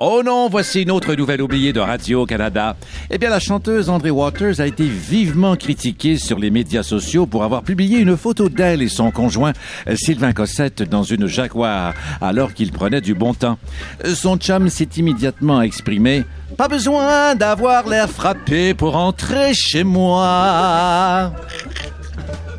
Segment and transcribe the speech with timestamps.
[0.00, 2.76] Oh non, voici une autre nouvelle oubliée de Radio-Canada.
[3.10, 7.42] Eh bien, la chanteuse André Waters a été vivement critiquée sur les médias sociaux pour
[7.42, 9.52] avoir publié une photo d'elle et son conjoint,
[9.96, 13.58] Sylvain Cossette, dans une Jaguar, alors qu'il prenait du bon temps.
[14.04, 16.24] Son chum s'est immédiatement exprimé.
[16.56, 21.32] Pas besoin d'avoir l'air frappé pour entrer chez moi.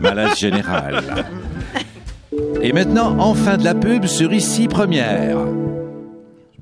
[0.02, 1.04] Malaise général.
[2.61, 5.38] Et maintenant, en fin de la pub sur Ici Première.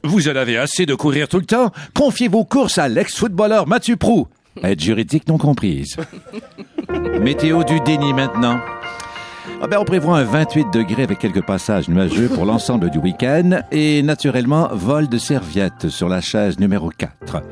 [0.08, 1.72] Vous en avez assez de courir tout le temps?
[1.94, 4.28] Confiez vos courses à l'ex-footballeur Mathieu Prou.
[4.64, 5.98] Aide juridique non comprise.
[7.22, 8.58] Météo du déni maintenant.
[9.62, 13.60] Ah ben, on prévoit un 28 degrés avec quelques passages nuageux pour l'ensemble du week-end
[13.70, 17.44] et naturellement vol de serviettes sur la chaise numéro 4.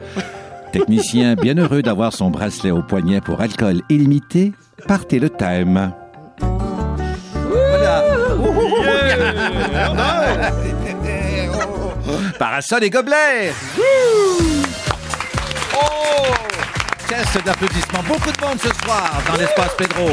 [0.72, 4.54] Technicien bien heureux d'avoir son bracelet au poignet pour alcool illimité,
[4.88, 5.92] partez le thème.
[7.50, 8.04] Voilà.
[12.38, 13.54] Parasol et gobelets.
[15.78, 16.34] Oh!
[17.08, 18.04] Test d'applaudissements.
[18.08, 20.10] Beaucoup de monde ce soir dans l'espace Pedro.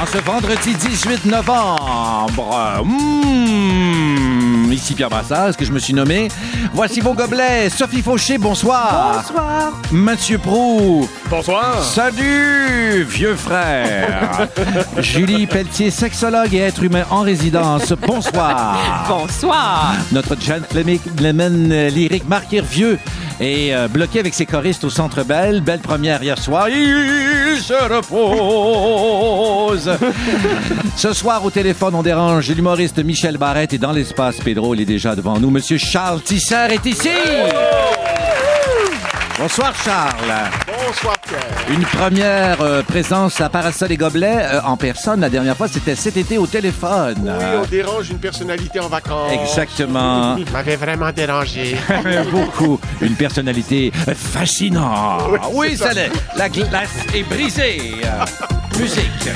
[0.00, 2.82] En ce vendredi 18 novembre.
[2.84, 6.28] Mmh ici Pierre Brassard, ce que je me suis nommé.
[6.72, 7.70] Voici vos gobelets.
[7.70, 9.22] Sophie Fauché, bonsoir.
[9.22, 9.72] Bonsoir.
[9.92, 11.08] Mathieu Prou.
[11.30, 11.82] Bonsoir.
[11.82, 14.48] Salut, vieux frère.
[14.98, 17.92] Julie Pelletier, sexologue et être humain en résidence.
[18.06, 19.06] Bonsoir.
[19.08, 19.94] bonsoir.
[20.12, 20.64] Notre Jeanne
[21.16, 22.98] Clemen, lyrique, marqué vieux
[23.40, 25.60] et euh, bloqué avec ses choristes au Centre Belle.
[25.60, 26.68] Belle première hier soir.
[26.68, 29.90] Il se repose.
[30.96, 34.86] Ce soir, au téléphone, on dérange l'humoriste Michel Barrette et dans l'espace P drôle est
[34.86, 35.50] déjà devant nous.
[35.50, 37.10] Monsieur Charles Tisser est ici.
[39.38, 40.50] Bonsoir Charles.
[40.66, 41.40] Bonsoir Pierre.
[41.68, 45.20] Une première euh, présence à Parasol et Gobelets euh, en personne.
[45.20, 47.36] La dernière fois, c'était cet été au téléphone.
[47.38, 49.30] Oui, on dérange une personnalité en vacances.
[49.32, 50.36] Exactement.
[50.52, 51.76] m'avait vraiment dérangé.
[52.32, 52.80] Beaucoup.
[53.02, 55.22] Une personnalité fascinante.
[55.52, 56.10] Oui, ça l'est.
[56.34, 57.96] La glace est brisée.
[58.78, 59.30] Musique.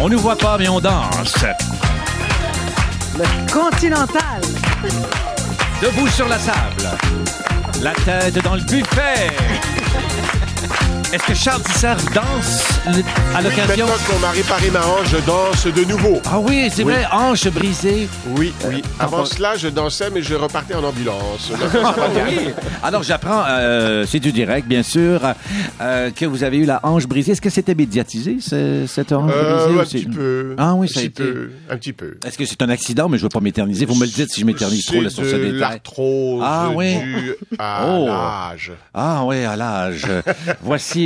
[0.00, 1.44] On ne voit pas, mais on danse.
[3.52, 4.40] Continental.
[5.80, 6.90] Debout sur la sable.
[7.82, 9.30] La tête dans le buffet.
[11.12, 12.64] Est-ce que Charles Tisser danse
[13.34, 13.66] à l'occasion?
[13.86, 16.20] Maintenant qu'on m'a réparé ma hanche, je danse de nouveau.
[16.24, 16.92] Ah oui, c'est Oui.
[16.94, 18.08] vrai, hanche brisée.
[18.38, 18.82] Oui, oui.
[18.98, 21.50] Avant cela, je dansais, mais je repartais en ambulance.
[22.14, 22.24] Bien.
[22.26, 22.48] Oui.
[22.82, 25.20] Alors, j'apprends, euh, c'est du direct, bien sûr,
[25.82, 27.32] euh, que vous avez eu la hanche brisée.
[27.32, 29.80] Est-ce que c'était médiatisé, ce- cette hanche Euh, brisée?
[29.80, 30.54] un c'est- petit peu.
[30.56, 31.22] Ah oui, un ça a petit été.
[31.24, 31.50] peu.
[31.68, 32.14] Un petit peu.
[32.26, 33.84] Est-ce que c'est un accident, mais je ne veux pas m'éterniser.
[33.84, 35.58] Vous me le dites si je m'éternise trop là, sur ce C'est de détail.
[35.60, 36.96] l'arthrose Ah, oui.
[36.96, 38.06] due à Oh.
[38.06, 38.72] l'âge.
[38.94, 40.06] Ah oui, à l'âge.
[40.62, 41.01] Voici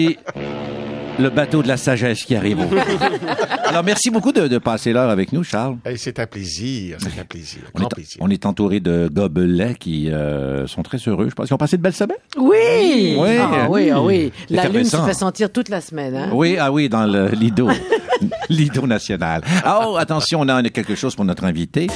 [1.18, 2.58] le bateau de la sagesse qui arrive.
[3.64, 5.76] Alors, merci beaucoup de, de passer l'heure avec nous, Charles.
[5.84, 7.60] Hey, c'est un plaisir, c'est un plaisir.
[7.74, 8.16] On Grand est, plaisir.
[8.20, 11.28] on est entouré de gobelets qui euh, sont très heureux.
[11.28, 12.16] Je pense qu'ils ont passé de belles semaines.
[12.38, 13.16] Oui.
[13.18, 13.36] Oui.
[13.40, 14.32] Ah, oui, ah, oui.
[14.50, 16.14] La lune se fait sentir toute la semaine.
[16.14, 16.28] Hein?
[16.32, 17.68] Oui, ah oui, dans le Lido.
[18.48, 19.42] Lido national.
[19.64, 21.88] Ah, oh, attention, on a quelque chose pour notre invité.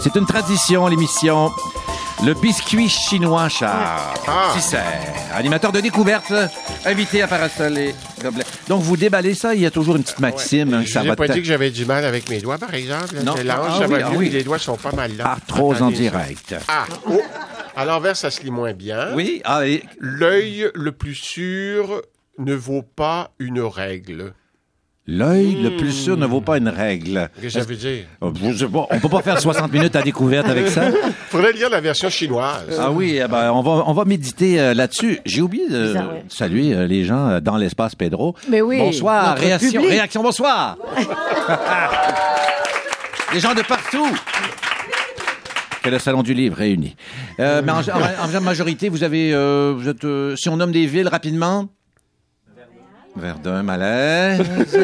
[0.00, 1.50] C'est une tradition, l'émission.
[2.24, 4.14] Le biscuit chinois, Charles.
[4.26, 4.52] Ah.
[4.54, 4.78] Tisser,
[5.34, 6.32] animateur de découverte,
[6.84, 8.44] invité à Parasol et Gobelet.
[8.68, 10.72] Donc, vous déballez ça, il y a toujours une petite maxime.
[10.74, 13.16] hein, que Je n'ai pas dit que j'avais du mal avec mes doigts, par exemple.
[13.22, 13.32] Non.
[13.32, 14.30] Hanche, Ah oui, ah oui.
[14.30, 15.26] les doigts sont pas mal là.
[15.32, 16.54] Arthrose en direct.
[16.68, 17.20] Ah, oh.
[17.76, 19.12] À l'envers, ça se lit moins bien.
[19.14, 22.00] Oui, ah, et- L'œil le plus sûr
[22.38, 24.32] ne vaut pas une règle.
[25.06, 27.28] L'œil le plus sûr ne vaut pas une règle.
[27.40, 28.04] Qu'est-ce que ça veut dire?
[28.20, 30.90] Oh, pas, on peut pas faire 60 minutes à découverte avec ça?
[31.28, 32.78] Faudrait lire la version chinoise.
[32.80, 35.20] Ah oui, eh ben, on va on va méditer euh, là-dessus.
[35.24, 36.24] J'ai oublié de Bizarre, ouais.
[36.28, 38.34] saluer euh, les gens euh, dans l'espace Pedro.
[38.48, 39.90] Mais oui, Bonsoir, réaction, public.
[39.90, 40.76] réaction, bonsoir.
[43.34, 44.06] les gens de partout.
[45.82, 46.96] Que le salon du livre réuni.
[47.38, 50.72] Euh, mais en, en- en majorité, vous avez, euh, vous êtes, euh, si on nomme
[50.72, 51.68] des villes rapidement.
[53.16, 54.40] Verdun, malaise.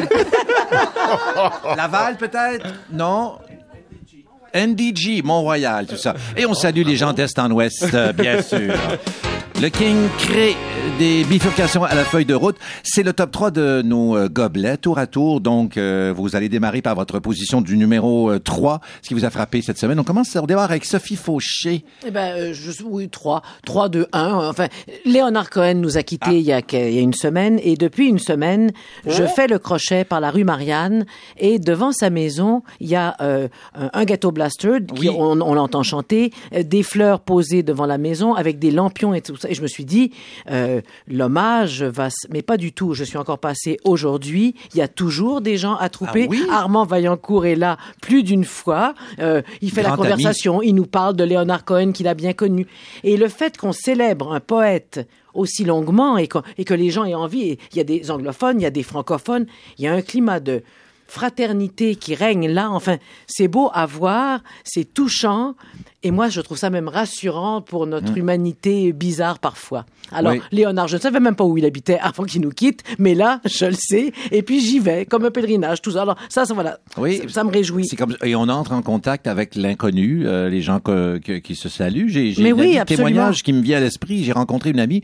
[1.77, 2.65] Laval, peut-être?
[2.91, 3.37] Non?
[4.53, 6.13] NDG, Mont-Royal, tout ça.
[6.37, 8.73] Et on salue les gens d'Est en Ouest, euh, bien sûr.
[9.61, 10.55] Le King crée
[10.99, 12.57] des bifurcations à la feuille de route.
[12.83, 15.39] C'est le top 3 de nos euh, gobelets, tour à tour.
[15.39, 19.23] Donc, euh, vous allez démarrer par votre position du numéro euh, 3, ce qui vous
[19.23, 19.99] a frappé cette semaine.
[19.99, 21.85] On commence, on démarre avec Sophie Fauché.
[22.05, 24.33] Eh ben, euh, je, oui, 3, 3, 2, 1.
[24.49, 24.67] Enfin,
[25.05, 28.07] Léonard Cohen nous a quittés il, y a, il y a une semaine et depuis
[28.07, 28.71] une semaine,
[29.05, 31.05] je fais le crochet par la rue Marianne
[31.37, 35.15] et devant sa maison, il y a euh, un, gâteau blaster qui, Oui.
[35.17, 39.21] on, on l'entend chanter, euh, des fleurs posées devant la maison avec des lampions et
[39.21, 39.49] tout ça.
[39.49, 40.11] Et je me suis dit,
[40.49, 42.93] euh, l'hommage va, mais pas du tout.
[42.93, 44.55] Je suis encore passé aujourd'hui.
[44.73, 46.23] Il y a toujours des gens attroupés.
[46.25, 46.43] Ah oui?
[46.49, 48.93] Armand Vaillancourt est là plus d'une fois.
[49.19, 49.97] Euh, il fait la ami.
[49.97, 50.61] conversation.
[50.61, 52.65] Il nous parle de Léonard Cohen qu'il a bien connu.
[53.03, 57.05] Et le fait qu'on célèbre un poète aussi longuement et, qu'on- et que les gens
[57.05, 59.45] aient envie, il y a des anglophones, il y a des francophones,
[59.77, 60.61] il y a un climat de
[61.07, 62.69] fraternité qui règne là.
[62.71, 62.97] Enfin,
[63.27, 65.55] c'est beau à voir, c'est touchant.
[66.05, 69.85] Et moi, je trouve ça même rassurant pour notre humanité bizarre parfois.
[70.11, 70.41] Alors, Oui.
[70.51, 73.39] Léonard, je ne savais même pas où il habitait avant qu'il nous quitte, mais là,
[73.45, 74.11] je le sais.
[74.31, 76.01] Et puis, j'y vais, comme un pèlerinage, tout ça.
[76.01, 76.79] Alors, ça, ça voilà.
[76.97, 77.17] Oui.
[77.23, 77.87] Ça, ça me réjouit.
[77.97, 81.69] Comme et on entre en contact avec l'inconnu, euh, les gens que- que- qui se
[81.69, 82.09] saluent.
[82.09, 82.85] J'ai oui, absolument.
[82.85, 84.23] témoignage qui me vient à l'esprit.
[84.25, 85.03] J'ai rencontré une amie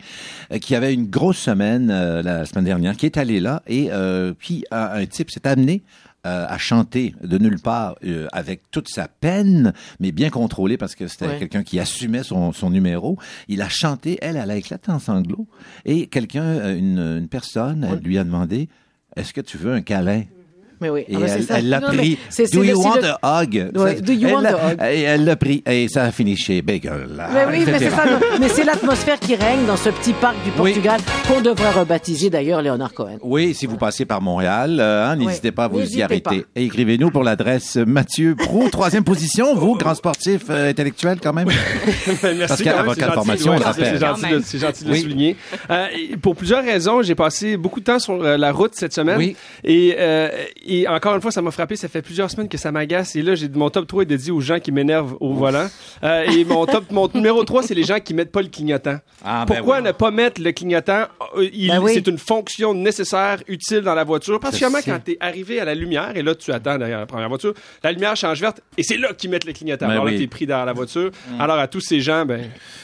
[0.51, 3.87] euh, qui avait une grosse semaine euh, la semaine dernière, qui est allée là et
[3.91, 5.81] euh, puis un, un type s'est amené.
[6.25, 10.95] Euh, à chanter de nulle part euh, avec toute sa peine, mais bien contrôlé parce
[10.95, 11.39] que c'était Ouais.
[11.39, 13.17] quelqu'un qui assumait son, son numéro.
[13.47, 15.47] Il a chanté, elle, elle a éclaté en sanglots.
[15.85, 18.67] Et quelqu'un, euh, une, une personne, elle lui a demandé,
[19.15, 20.23] est-ce que tu veux un câlin?
[20.81, 21.01] Mais oui.
[21.07, 21.95] Et Ah, ben, c'est elle l'a pris.
[22.53, 23.71] Do le- you c'est want le- a hug?
[23.73, 24.77] Do you elle want l'a- a hug?
[24.93, 25.63] Et elle l'a pris.
[25.69, 27.09] Et ça a fini chez Bagel.
[27.33, 28.03] Mais oui, mais c'est ça.
[28.39, 30.55] Mais c'est l'atmosphère qui règne dans ce petit parc du Oui.
[30.73, 33.17] Portugal qu'on devrait rebaptiser d'ailleurs Léonard Cohen.
[33.21, 36.21] Oui, si vous passez par Montréal, euh, hein, n'hésitez pas à vous y arrêter.
[36.21, 36.33] pas.
[36.55, 39.55] Et écrivez-nous pour l'adresse Mathieu Pro, troisième position.
[39.55, 41.47] Vous, grand sportif euh, intellectuel quand même?
[42.23, 42.37] Merci.
[42.47, 43.85] Parce qu'à avocat de formation, on le c'est- rappelle.
[44.45, 45.35] C'est gentil, de- le souligner.
[45.69, 45.87] Euh,
[46.21, 49.17] pour plusieurs raisons, j'ai passé beaucoup de temps sur euh, la route cette semaine.
[49.17, 49.35] Oui.
[49.63, 49.95] Et,
[50.69, 51.75] et encore une fois, ça m'a frappé.
[51.75, 53.15] Ça fait plusieurs semaines que ça m'agace.
[53.15, 55.67] Et là, j'ai mon top 3 est dédié aux gens qui m'énervent au volant.
[56.03, 58.97] Euh, et mon top, mon numéro 3, c'est les gens qui mettent pas le clignotant.
[59.25, 61.03] Ah, ben Pourquoi ne pas mettre le clignotant?
[61.37, 61.91] Euh, il- Ben oui.
[61.93, 64.39] C'est une fonction nécessaire, utile dans la voiture.
[64.39, 67.29] Particulièrement quand tu es arrivé à la lumière et là, tu attends derrière la première
[67.29, 67.53] voiture.
[67.83, 69.85] La lumière change verte et c'est là qu'ils mettent le clignotant.
[69.87, 70.17] Ben Alors là, oui.
[70.17, 71.11] tu es pris dans la voiture.
[71.39, 72.41] Alors, à tous ces gens, ben,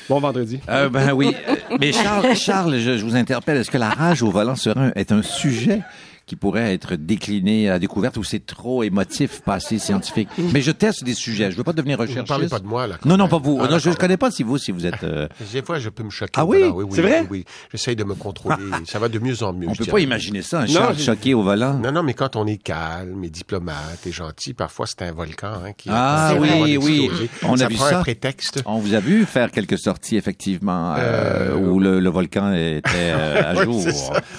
[0.10, 0.60] bon vendredi.
[0.70, 1.34] Euh, ben oui.
[1.80, 3.58] Mais Charles, Charles je, je vous interpelle.
[3.58, 5.82] Est-ce que la rage au volant serait un- est un sujet
[6.26, 10.30] qui pourrait être décliné à la découverte ou c'est trop émotif, pas assez scientifique?
[10.54, 11.52] Mais je teste des sujets.
[11.52, 12.28] Je veux pas devenir Vous ne recherchiste.
[12.30, 12.98] parlez pas de moi, là.
[13.06, 13.60] Non, non, pas vous.
[13.62, 15.04] Ah, non, je ne connais pas si vous, si vous êtes.
[15.04, 16.32] euh, Des fois, je peux me choquer.
[16.36, 16.60] Ah oui?
[16.64, 16.76] volant.
[16.78, 17.20] oui, C'est vrai?
[17.22, 17.46] Oui, oui.
[17.72, 18.56] J'essaye de me contrôler.
[18.88, 19.68] Ça va de mieux en mieux.
[19.70, 21.76] on peut pas imaginer ça, un j'ai- choqué au volant.
[21.76, 25.54] Non, non, mais quand on est calme et diplomate et gentil, parfois c'est un volcan
[25.66, 27.10] hein, qui Ah oui, oui.
[27.44, 28.00] On a ça vu prend ça.
[28.00, 28.62] un prétexte.
[28.66, 32.90] On vous a vu faire quelques sorties, effectivement, euh, Euh, où le, le volcan était
[32.96, 33.84] euh, à jour.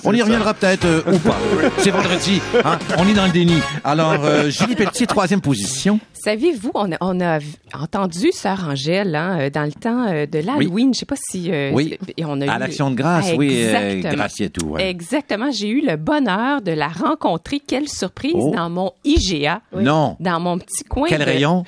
[0.05, 1.37] on y reviendra peut-être ou pas.
[1.79, 2.41] C'est vendredi.
[2.65, 3.61] hein, on est dans le déni.
[3.85, 6.01] Alors, euh, Julie Pelletier, troisième position.
[6.15, 10.27] Savez-vous, on a, on a v- entendu Sœur Angèle hein, euh, dans le temps euh,
[10.27, 10.93] de l'Halloween.
[10.93, 11.53] Je sais pas si...
[11.53, 11.97] euh, Oui.
[12.17, 14.03] et on a À eu- l'Action de grâce, oui, euh,
[14.41, 14.67] et tout.
[14.67, 14.89] ouais.
[14.91, 15.51] Exactement.
[15.53, 17.61] J'ai eu le bonheur de la rencontrer.
[17.65, 18.53] Quelle surprise Oh.
[18.55, 19.61] dans mon IGA.
[19.77, 20.17] Non.
[20.19, 21.07] Dans mon petit coin.
[21.09, 21.65] Quel de- rayon?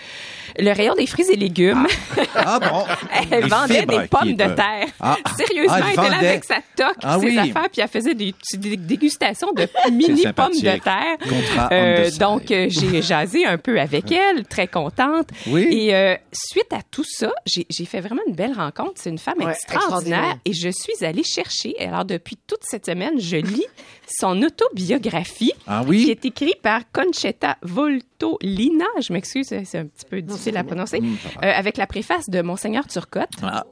[0.59, 1.87] Le rayon des fruits et légumes.
[2.35, 2.85] Ah bon?
[3.31, 4.87] Elle Des vendait des pommes de terre.
[5.01, 7.39] ah, Sérieusement, ah, elle elle était là avec sa toque, Ah ses oui.
[7.39, 11.69] affaires, puis elle faisait des petites dégustations de mini pommes de terre.
[11.73, 15.29] Euh, donc, euh, j'ai jasé un peu avec elle, très contente.
[15.47, 15.63] Oui.
[15.71, 18.93] Et euh, suite à tout ça, j'ai j'ai fait vraiment une belle rencontre.
[18.97, 20.19] C'est une femme Ouais, extraordinaire.
[20.19, 20.37] extraordinaire.
[20.45, 23.67] Et je suis allée chercher, alors depuis toute cette semaine, je lis
[24.11, 26.05] son autobiographie Ah oui?
[26.05, 28.85] qui est écrite par Conchetta Voltolina.
[29.01, 31.01] Je m'excuse, c'est un petit peu difficile à prononcer.
[31.01, 33.29] Mm, Euh, avec la préface de Monseigneur Turcotte.
[33.43, 33.65] Ah,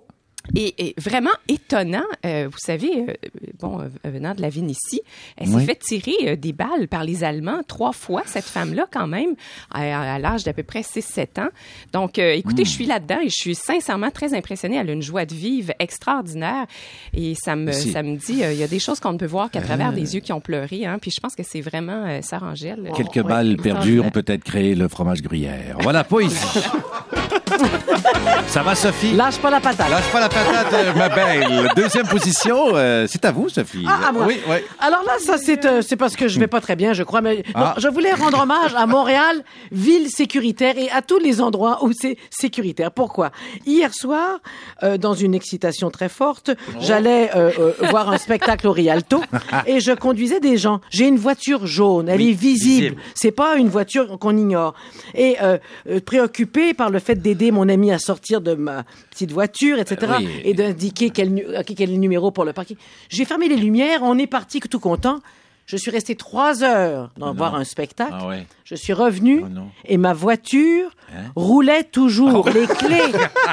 [0.54, 3.12] Et, et vraiment étonnant, euh, vous savez, euh,
[3.58, 5.00] bon, euh, venant de la Vénétie,
[5.36, 5.60] elle Oui.
[5.60, 9.34] s'est fait tirer euh, des balles par les Allemands trois fois, cette femme-là quand même,
[9.70, 11.48] à, à l'âge d'à peu près 6-7 ans.
[11.92, 12.66] Donc, euh, écoutez, Hmm.
[12.66, 14.76] je suis là-dedans et je suis sincèrement très impressionnée.
[14.76, 16.66] Elle a une joie de vivre extraordinaire
[17.12, 19.26] et ça me, ça me dit, euh, il y a des choses qu'on ne peut
[19.26, 19.66] voir qu'à Ah.
[19.66, 20.86] travers des yeux qui ont pleuré.
[20.86, 22.90] Hein, puis je pense que c'est vraiment euh, Sarah Angèle.
[22.96, 25.76] Quelques Ouais, balles perdues ont peut-être créé le fromage gruyère.
[25.80, 26.58] Voilà, pas ici.
[28.48, 29.12] Ça va, Sophie?
[29.12, 29.90] Lâche pas la patate.
[29.90, 31.68] Lâche pas la patate, euh, ma belle.
[31.76, 33.84] Deuxième position, euh, c'est à vous, Sophie.
[33.86, 34.24] Ah, à moi.
[34.26, 34.56] Oui, oui.
[34.80, 37.20] Alors là, ça c'est euh, c'est parce que je vais pas très bien, je crois.
[37.20, 37.74] Mais Ah.
[37.76, 41.90] non, je voulais rendre hommage à Montréal, ville sécuritaire, et à tous les endroits où
[41.92, 42.90] c'est sécuritaire.
[42.92, 43.30] Pourquoi?
[43.66, 44.38] Hier soir,
[44.82, 49.22] euh, dans une excitation très forte, j'allais euh, euh, voir un spectacle au Rialto
[49.66, 50.80] et je conduisais des gens.
[50.90, 52.56] J'ai une voiture jaune, elle Oui, est visible.
[52.76, 52.96] visible.
[53.14, 54.74] C'est pas une voiture qu'on ignore.
[55.14, 55.58] Et euh,
[55.90, 60.12] euh, préoccupé par le fait d'aider mon ami à sortir de ma petite voiture, etc.,
[60.18, 60.28] Oui.
[60.44, 62.76] et d'indiquer quel, euh, quel numéro pour le parking.
[63.08, 65.20] J'ai fermé les lumières, on est parti tout content.
[65.66, 68.12] Je suis resté trois heures dans voir un spectacle.
[68.16, 68.46] Ah ouais.
[68.64, 69.46] Je suis revenu Oh.
[69.46, 69.64] Hein?
[69.84, 70.90] et ma voiture
[71.34, 72.48] roulait toujours.
[72.48, 73.02] Les clés,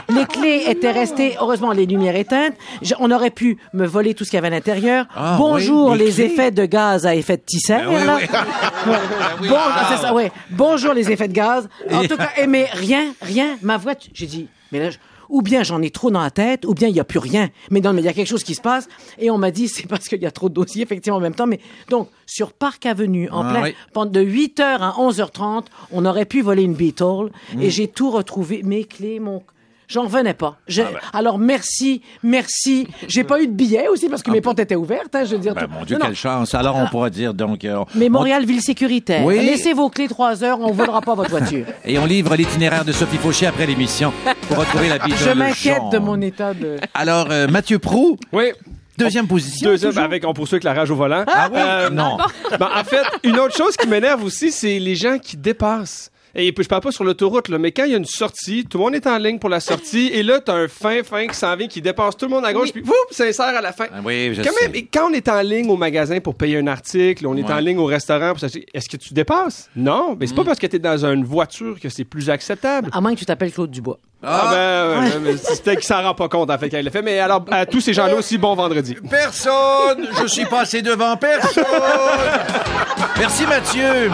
[0.10, 1.36] les clés étaient restées.
[1.40, 2.54] Heureusement, les lumières éteintes.
[2.84, 5.06] Je- on aurait pu me voler tout ce qu'il y avait à l'intérieur.
[5.16, 7.44] Ah, Bonjour oui, les effets de gaz à effet de.
[7.48, 7.96] Ben oui,
[9.42, 9.48] oui.
[9.50, 9.98] Bon, ah.
[10.00, 10.32] ça, ouais.
[10.52, 11.68] Bonjour les effets de gaz.
[11.92, 13.58] En tout cas, eh, mais rien, rien.
[13.64, 14.98] Ma voiture, j'ai dit, mais là, je-
[15.30, 17.50] ou bien j'en ai trop dans la tête, ou bien il y a plus rien.
[17.72, 18.88] Mais non, mais il y a quelque chose qui se passe.
[19.20, 21.36] Et on m'a dit, c'est parce qu'il y a trop de dossiers, effectivement, en même
[21.36, 21.48] temps.
[21.48, 23.76] Mais donc, sur Parc Avenue, en Ah, plein, oui.
[23.94, 27.30] pendant de 8h à 11h30, on aurait pu voler une Beetle.
[27.56, 27.62] Mm.
[27.62, 28.62] Et j'ai tout retrouvé.
[28.64, 29.44] Mes clés, mon...
[29.94, 30.58] J'en revenais pas.
[30.68, 30.88] Ah, ben.
[31.14, 32.88] Alors, merci, merci.
[33.08, 35.38] J'ai pas eu de billets aussi parce que mes portes étaient ouvertes, hein, je veux
[35.42, 35.54] dire.
[35.54, 36.06] Ben, tout- mon Dieu, Non, non.
[36.08, 36.56] quelle chance.
[36.56, 37.64] Alors, on pourra dire donc...
[37.64, 39.24] euh, Mais on- Montréal, ville sécuritaire.
[39.24, 39.36] Oui.
[39.46, 41.66] Laissez vos clés trois heures, on volera pas votre voiture.
[41.86, 44.12] Et on livre l'itinéraire de Sophie Fauché après l'émission
[44.48, 46.78] pour retrouver la Beatle Je m'inquiète de mon état de...
[46.96, 48.52] Alors, euh, Mathieu Prou, Oui.
[48.98, 49.70] deuxième position.
[49.70, 51.24] Deuxième, avec, on poursuit avec la rage au volant.
[51.28, 51.60] Ah oui?
[51.60, 52.18] Euh, non.
[52.60, 56.10] Ben, en fait, une autre chose qui m'énerve aussi, c'est les gens qui dépassent.
[56.36, 58.66] Et puis, je parle pas sur l'autoroute, là, mais quand il y a une sortie,
[58.66, 61.28] tout le monde est en ligne pour la sortie, et là, t'as un fin, fin
[61.28, 63.72] qui s'en vient, qui dépasse tout le monde à gauche, puis vous, s'insère à la
[63.72, 63.86] fin.
[63.94, 64.66] Ah oui, je Quand, sais.
[64.68, 67.44] même, et quand on est en ligne au magasin pour payer un article, on est
[67.44, 67.54] Ouais.
[67.54, 69.70] en ligne au restaurant pour s'acheter, est-ce que tu dépasses?
[69.76, 70.38] Non, mais c'est Mm.
[70.38, 72.90] pas parce que t'es dans une voiture que c'est plus acceptable.
[72.92, 74.00] À moins que tu t'appelles Claude Dubois.
[74.24, 76.86] Ah, ben, ouais, mais c'est peut-être qu'il s'en rend pas compte, en fait, quand il
[76.86, 77.02] le fait.
[77.04, 78.96] Mais alors, à tous ces gens-là aussi, bon vendredi.
[79.08, 80.08] Personne!
[80.22, 81.64] Je suis passé devant personne!
[83.20, 84.10] Merci Mathieu!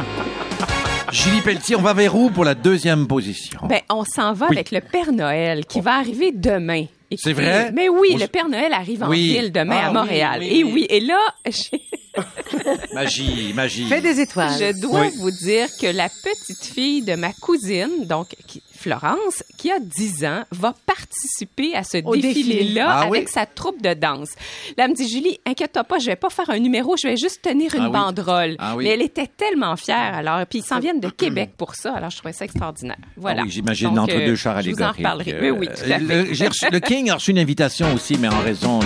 [1.12, 3.60] Julie Pelletier, on va vers où pour la deuxième position?
[3.68, 4.56] Ben, on s'en va Oui.
[4.58, 6.86] avec le Père Noël qui va arriver demain.
[7.12, 7.72] Écoutez, C'est vrai?
[7.74, 9.34] Mais oui, le Père Noël arrive en Oui.
[9.34, 10.38] ville demain Ah, à oui, Montréal.
[10.42, 10.72] oui, Et oui.
[10.74, 11.82] oui, et là, j'ai-
[12.94, 13.86] Magie, magie.
[13.88, 14.51] Fais des étoiles.
[14.60, 15.12] je dois Oui.
[15.18, 20.26] vous dire que la petite fille de ma cousine, donc qui- Florence, qui a 10
[20.26, 23.32] ans, va participer à ce défilé-là Ah avec oui?
[23.32, 24.30] sa troupe de danse.
[24.78, 27.18] Là, elle me dit, Julie, inquiète-toi pas, je vais pas faire un numéro, je vais
[27.18, 27.92] juste tenir une Ah oui.
[27.92, 28.56] banderole.
[28.60, 28.86] Ah oui.
[28.86, 32.10] Mais elle était tellement fière, alors, puis ils s'en viennent de Québec pour ça, alors
[32.10, 32.98] je trouvais ça extraordinaire.
[33.18, 33.42] Voilà.
[33.42, 34.98] Ah oui, j'imagine Donc, l'entre euh, deux chars Je vous en allégoriques.
[35.28, 35.52] reparlerai.
[35.52, 36.24] Oui, oui, tout à Euh, fait.
[36.24, 38.86] le, j'ai reçu- le King a reçu une invitation aussi, mais en raison de-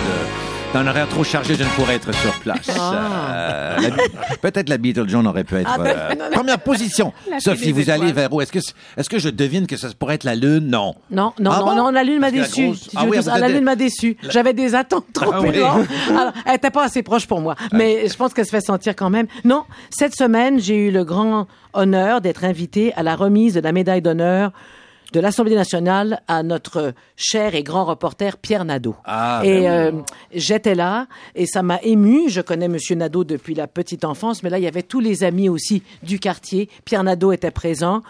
[0.74, 2.68] d'un horaire trop chargé, je ne pourrais être sur place.
[2.68, 5.70] Euh, la- Peut-être la Beatle John aurait pu être.
[5.72, 6.30] Ah, ben, euh, non, non.
[6.32, 7.12] première position.
[7.30, 8.40] La Sophie, vous allez vers où?
[8.40, 8.58] Est-ce que,
[8.96, 10.66] est-ce que je devine que ça pourrait être la Lune?
[10.68, 10.94] Non.
[11.10, 11.74] Non, non, Ah non, bon?
[11.76, 12.66] non, la lune m'a déçu.
[12.66, 14.16] grosse- Si Ah oui, la êtes- lune m'a déçu.
[14.28, 15.50] J'avais des attentes trop Ah oui.
[15.54, 15.86] énormes.
[16.10, 17.54] Alors, elle était pas assez proche pour moi.
[17.72, 19.26] Mais je pense qu'elle se fait sentir quand même.
[19.44, 23.72] Non, cette semaine, j'ai eu le grand honneur d'être invitée à la remise de la
[23.72, 24.50] médaille d'honneur
[25.14, 28.96] de l'Assemblée nationale à notre cher et grand reporter Pierre Nadeau.
[29.04, 30.02] Ah, et ben euh,
[30.34, 31.06] j'étais là
[31.36, 32.28] et ça m'a ému.
[32.28, 35.22] Je connais Monsieur Nadeau depuis la petite enfance, mais là il y avait tous les
[35.22, 36.68] amis aussi du quartier.
[36.84, 38.02] Pierre Nadeau était présent.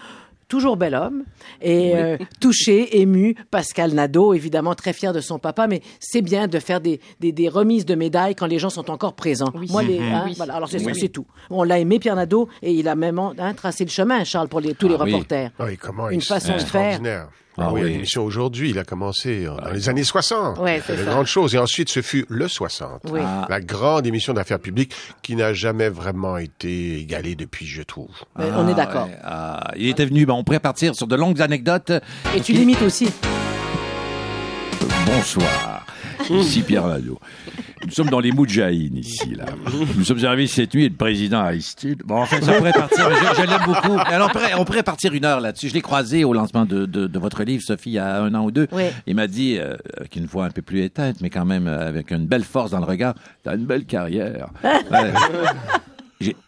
[0.49, 1.25] Toujours bel homme
[1.63, 3.35] et euh, touché, ému.
[3.51, 7.33] Pascal Nadeau, évidemment très fier de son papa, mais c'est bien de faire des, des,
[7.33, 9.51] des remises de médailles quand les gens sont encore présents.
[9.55, 9.69] Oui.
[9.71, 10.13] Moi, les, Mhm.
[10.13, 10.35] hein, Oui.
[10.37, 10.55] voilà.
[10.55, 11.27] Alors c'est c'est tout.
[11.51, 14.61] On l'a aimé Pierre Nadeau et il a même hein, tracé le chemin, Charles, pour
[14.61, 15.13] les, tous les Ah oui.
[15.13, 15.51] reporters.
[15.59, 17.01] Ah oui, comment Une il- façon de faire.
[17.57, 17.93] Ah Ah oui, oui.
[17.93, 20.59] l'émission aujourd'hui, il a commencé euh, dans les années 60.
[20.59, 21.11] Ouais, c'est de ça.
[21.11, 21.55] grandes choses.
[21.55, 23.03] Et ensuite, ce fut le 60.
[23.11, 23.21] Oui.
[23.23, 23.47] Ah.
[23.49, 24.93] La grande émission d'affaires publiques
[25.23, 28.11] qui n'a jamais vraiment été égalée depuis, je trouve.
[28.39, 29.07] Mais on est d'accord.
[29.07, 29.19] ouais.
[29.23, 31.93] Ah, il était venu, ben, on pourrait partir sur de longues anecdotes.
[32.35, 33.09] Et tu limites aussi.
[35.07, 35.84] Bonsoir.
[36.31, 37.19] Ici Pierre Nadeau.
[37.85, 39.45] Nous sommes dans les Moudjahines ici, là.
[39.97, 42.03] Nous sommes arrivés cette nuit et le président Aristide.
[42.05, 43.09] Bon, enfin, ça pourrait partir.
[43.11, 43.99] Je, je l'aime beaucoup.
[44.07, 45.69] Alors, on pourrait, on pourrait partir une heure là-dessus.
[45.69, 48.35] Je l'ai croisé au lancement de, de, de votre livre, Sophie, il y a un
[48.35, 48.69] an ou deux.
[48.73, 48.85] Oui.
[49.07, 51.87] Il m'a dit, euh, avec une voix un peu plus éteinte, mais quand même euh,
[51.89, 54.49] avec une belle force dans le regard, t'as une belle carrière.
[54.65, 55.13] Ouais.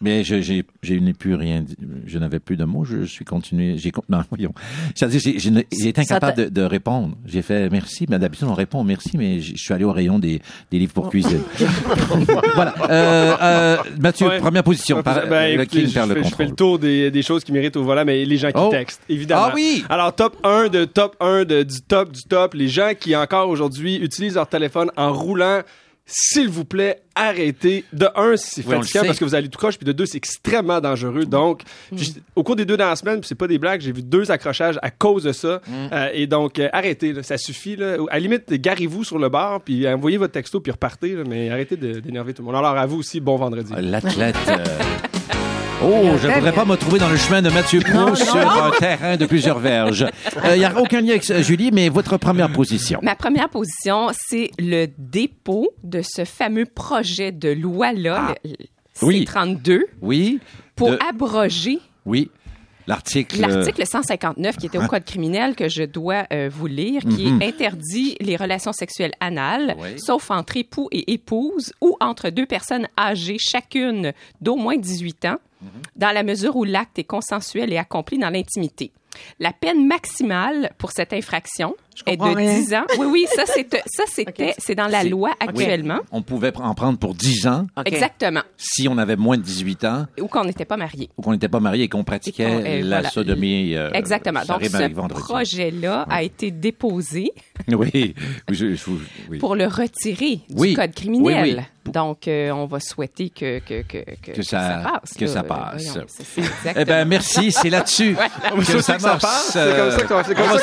[0.01, 1.65] Mais je, j'ai, je n'ai plus rien.
[2.07, 2.85] Je n'avais plus de mots.
[2.85, 3.77] Je suis continué.
[3.79, 4.53] J'ai, non, voyons.
[4.95, 7.17] C'est-à-dire, j'ai, j'ai, j'ai été incapable de, de répondre.
[7.27, 8.07] J'ai fait merci.
[8.09, 10.41] Mais d'habitude, on répond merci, mais je suis allé au rayon des,
[10.71, 11.41] des livres pour cuisine.
[12.55, 12.75] voilà.
[12.91, 14.39] Euh, euh, Mathieu, Ouais.
[14.39, 15.03] première position.
[15.03, 17.45] Par, Ben, le écoutez, je, perd le fais, je fais le tour des, des choses
[17.45, 18.69] qui méritent au volant, mais les gens qui Oh.
[18.71, 19.47] textent, évidemment.
[19.49, 19.85] Ah oui!
[19.89, 22.55] Alors, top 1 de top 1 de, du top du top.
[22.55, 25.61] Les gens qui encore aujourd'hui utilisent leur téléphone en roulant,
[26.09, 27.85] s'il vous plaît, arrêtez.
[27.93, 30.17] De un, c'est Oui, fatigant parce que vous allez tout croche, puis de deux, c'est
[30.19, 31.25] extrêmement dangereux.
[31.25, 34.03] Donc, juste- au cours des deux dernières semaines, puis c'est pas des blagues, j'ai vu
[34.03, 35.61] deux accrochages à cause de ça.
[35.93, 37.75] Euh, et donc, euh, arrêtez, là, ça suffit.
[37.77, 37.97] Là.
[38.11, 41.51] À la limite, garez-vous sur le bar, puis envoyez votre texto, puis repartez, là, mais
[41.51, 42.57] arrêtez de- d'énerver tout le monde.
[42.57, 43.73] Alors, à vous aussi, bon vendredi.
[43.77, 44.37] L'athlète.
[44.49, 44.65] euh,
[45.85, 48.71] Oh, je ne voudrais pas me trouver dans le chemin de Mathieu Non, sur un
[48.79, 50.07] terrain de plusieurs verges.
[50.53, 52.99] Il n'y a aucun lien avec euh, Julie, mais votre première position.
[53.03, 58.57] Ma première position, c'est le dépôt de ce fameux projet de loi-là, le- le
[59.03, 59.27] Oui.
[59.31, 60.41] C-32, Oui.
[60.77, 62.31] pour de- abroger Oui.
[62.87, 63.41] L'article.
[63.41, 68.17] L'article 159 qui était au Code criminel que je dois euh, vous lire, qui interdit
[68.21, 69.99] les relations sexuelles anales, Oui.
[69.99, 75.37] sauf entre époux et épouse ou entre deux personnes âgées chacune d'au moins 18 ans,
[75.97, 78.93] dans la mesure où l'acte est consensuel et accompli dans l'intimité.
[79.41, 81.75] La peine maximale pour cette infraction
[82.07, 82.59] est de rien.
[82.59, 82.85] 10 ans.
[82.99, 85.99] Oui, oui, ça c'est ça c'était c'est dans la C'est- loi actuellement.
[86.13, 87.67] On pouvait en prendre pour 10 ans.
[87.85, 88.43] Exactement.
[88.57, 91.09] si on avait moins de 18 ans Ou qu'on n'était pas marié.
[91.17, 93.11] ou qu'on n'était pas marié et qu'on Et pratiquait qu'on- euh, la voilà.
[93.11, 93.75] sodomie.
[93.75, 94.41] euh, Exactement.
[94.47, 97.31] Donc, ce projet-là a été déposé
[97.69, 98.15] Oui.
[98.51, 98.91] Je- je-
[99.31, 99.39] oui.
[99.39, 100.75] pour le retirer du Oui.
[100.75, 101.43] code criminel.
[101.45, 101.63] Oui, oui.
[101.93, 105.15] Donc, euh, on va souhaiter que, que, que, que, Que ça- passe.
[105.17, 105.31] que là.
[105.31, 105.85] ça passe.
[105.85, 106.75] Voyons, c'est- c'est exactement.
[106.79, 108.17] Eh ben merci, c'est là-dessus
[108.67, 109.23] que ça marche.
[109.23, 109.51] passe.
[109.53, 110.63] C'est comme ça comme que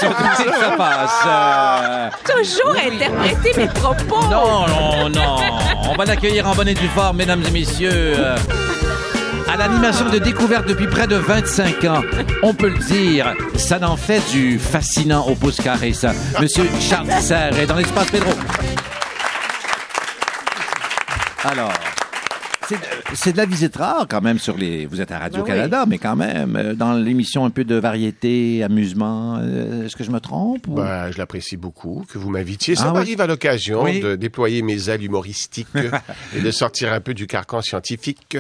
[0.60, 1.23] ça passe.
[1.26, 4.22] Euh, Toujours interpréter mes propos.
[4.30, 5.36] Non, non, non.
[5.90, 7.92] On va l'accueillir en bonne et due forme, mesdames et messieurs.
[8.18, 8.36] euh,
[9.52, 12.02] À l'animation de découverte depuis près de 25 ans,
[12.42, 16.12] on peut le dire, ça n'en fait du fascinant au pouce carré, ça.
[16.42, 18.32] Monsieur Charles Serre est dans l'espace Pedro.
[21.46, 21.74] Alors,
[23.14, 24.86] c'est de la visite rare quand même sur les.
[24.86, 29.38] Vous êtes à Radio-Canada, mais quand même, euh, dans l'émission un peu de variété, amusement.
[29.42, 30.68] euh, Est-ce que je me trompe?
[30.68, 32.76] ou- Ben, je l'apprécie beaucoup que vous m'invitiez.
[32.76, 32.94] Ça Ah oui?
[32.96, 34.00] m'arrive à l'occasion Oui.
[34.00, 35.68] de déployer mes ailes humoristiques
[36.36, 38.38] et de sortir un peu du carcan scientifique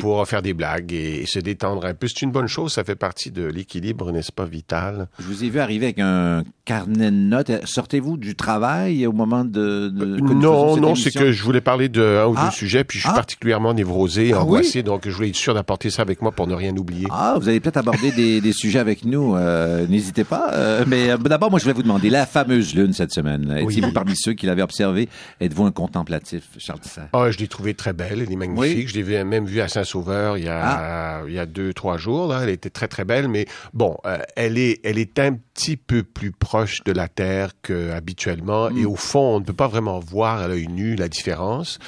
[0.00, 2.06] pour faire des blagues et, se détendre un peu.
[2.08, 2.72] C'est une bonne chose.
[2.72, 5.08] Ça fait partie de l'équilibre, n'est-ce pas, vital?
[5.18, 7.50] Je vous ai vu arriver avec un carnet de notes.
[7.64, 9.90] Sortez-vous du travail au moment de...
[9.94, 12.46] Non, non, c'est que je voulais parler de un ou Ah.
[12.46, 13.16] deux sujets, puis je suis Ah.
[13.16, 16.54] particulièrement névrosé, Ah angoissé, donc je voulais être sûr d'apporter ça avec moi pour ne
[16.54, 17.06] rien oublier.
[17.10, 19.36] Ah, vous allez peut-être aborder des, des sujets avec nous.
[19.36, 20.50] euh, N'hésitez pas.
[20.54, 23.54] Euh, mais euh, d'abord, moi, je voulais vous demander la fameuse lune cette semaine.
[23.58, 25.08] Étiez-vous parmi ceux qui l'avaient observée?
[25.40, 27.02] Êtes-vous un contemplatif, Charles Tissot?
[27.12, 28.88] Ah, je l'ai trouvée très belle, elle est magnifique.
[28.88, 32.28] Je l'ai même vue à Saint-Sauveur il y a il y a deux trois jours.
[32.28, 35.76] Là, elle était très très belle, mais bon, euh, elle est elle est un petit
[35.76, 39.68] peu plus proche de la Terre que habituellement, et au fond, on ne peut pas
[39.68, 41.78] vraiment voir à l'œil nu la différence.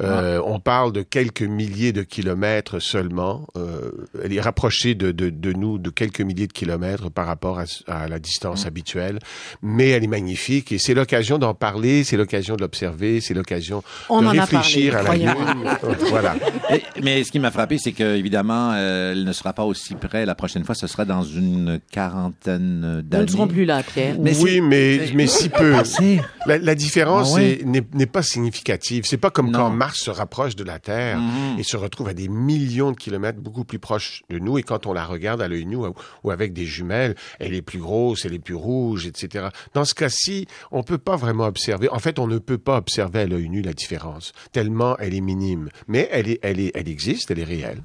[0.00, 3.46] Euh, On parle de quelques milliers de kilomètres seulement.
[3.56, 3.92] Euh,
[4.24, 7.66] elle est rapprochée de, de, de nous de quelques milliers de kilomètres par rapport à,
[7.86, 9.20] à la distance habituelle,
[9.62, 13.84] mais elle est magnifique et c'est l'occasion d'en parler, c'est l'occasion de l'observer, c'est l'occasion
[14.08, 15.68] On de réfléchir parlé, à la lune.
[16.10, 16.34] voilà.
[16.72, 19.94] Et- mais ce qui m'a frappé, c'est que évidemment, euh, elle ne sera pas aussi
[19.94, 20.74] près la prochaine fois.
[20.74, 23.24] Ce sera dans une quarantaine Nous d'années.
[23.26, 24.16] ne serons plus là, Pierre.
[24.18, 25.74] Mais oui, mais mais si peu.
[25.84, 27.60] C'est- La, la différence Ah ouais?
[27.64, 29.04] n'est n'est pas significative.
[29.06, 29.58] C'est pas comme Non.
[29.60, 31.58] quand Mars se rapproche de la Terre Mhm.
[31.58, 34.58] et se retrouve à des millions de kilomètres beaucoup plus proche de nous.
[34.58, 37.78] Et quand on la regarde à l'œil nu ou, avec des jumelles, elle est plus
[37.78, 39.48] grosse, elle est plus rouge, etc.
[39.74, 41.88] Dans ce cas-ci, on peut pas vraiment observer.
[41.90, 45.20] En fait, on ne peut pas observer à l'œil nu la différence tellement elle est
[45.20, 45.68] minime.
[45.88, 47.82] Mais elle est, elle est, elle existe, elle est réelle.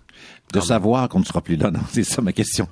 [0.52, 2.68] De savoir qu'on ne sera plus là, non, c'est ça ma question.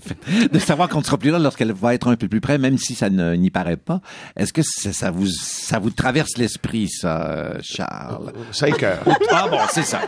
[0.52, 2.78] De savoir qu'on ne sera plus là lorsqu'elle va être un peu plus près, même
[2.80, 4.02] si ça n'y paraît pas.
[4.36, 9.04] Est-ce que ça, ça vous ça vous traverse l'esprit, ça, euh, Charles Cinq heures.
[9.32, 10.02] Ah bon, c'est ça.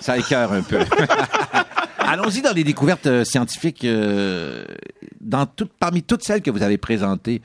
[0.00, 0.80] Ça écœure un peu.
[1.98, 3.84] Allons-y dans les découvertes euh, scientifiques.
[3.84, 4.64] euh,
[5.20, 7.42] dans tout- parmi toutes celles que vous avez présentées,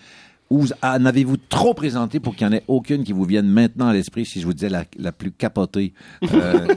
[0.49, 3.88] ou en avez-vous trop présenté pour qu'il n'y en ait aucune qui vous vienne maintenant
[3.88, 5.93] à l'esprit, si je vous disais la, la plus capotée
[6.33, 6.67] euh,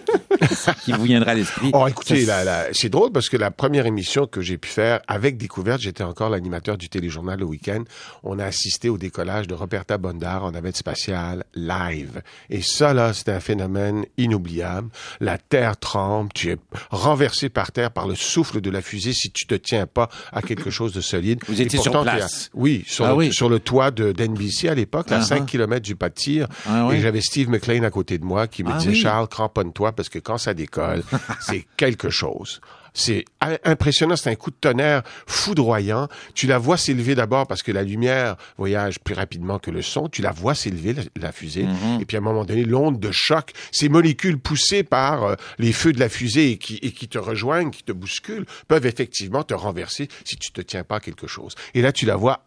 [0.85, 1.71] qui, vous viendra à l'esprit?
[1.73, 2.27] Oh, écoutez,
[2.73, 6.31] c'est drôle parce que la première émission que j'ai pu faire avec Découverte, j'étais encore
[6.31, 7.85] l'animateur du téléjournal le week-end.
[8.25, 12.23] On a assisté au décollage de Roberta Bondar en navette spatiale live.
[12.49, 14.89] Et ça, là, c'était un phénomène inoubliable.
[15.21, 16.57] La Terre tremble, tu es
[16.91, 20.43] renversé par terre par le souffle de la fusée si tu te tiens pas à
[20.43, 21.41] quelque chose de solide.
[21.47, 22.51] Vous étiez sur pourtant, place.
[22.55, 23.33] oui, sur, Ah le, oui.
[23.33, 25.25] sur le toit de d'NBC à l'époque, à Uh-huh.
[25.25, 26.47] 5 km du pas de tir.
[26.67, 26.97] Ah oui.
[26.97, 28.97] Et j'avais Steve McLean à côté de moi qui me Ah disait, oui.
[29.01, 31.03] Charles, cramponne-toi parce que quand ça décolle,
[31.41, 32.61] c'est quelque chose.
[32.95, 33.25] C'est
[33.65, 36.09] impressionnant, c'est un coup de tonnerre foudroyant.
[36.35, 40.09] Tu la vois s'élever d'abord parce que la lumière voyage plus rapidement que le son.
[40.09, 41.65] Tu la vois s'élever, la, la fusée.
[41.65, 42.03] Mm-hmm.
[42.03, 45.73] Et puis à un moment donné, l'onde de choc, ces molécules poussées par euh, les
[45.73, 49.43] feux de la fusée et qui, et qui te rejoignent, qui te bousculent, peuvent effectivement
[49.43, 51.55] te renverser si tu te tiens pas à quelque chose.
[51.75, 52.45] Et là, tu la vois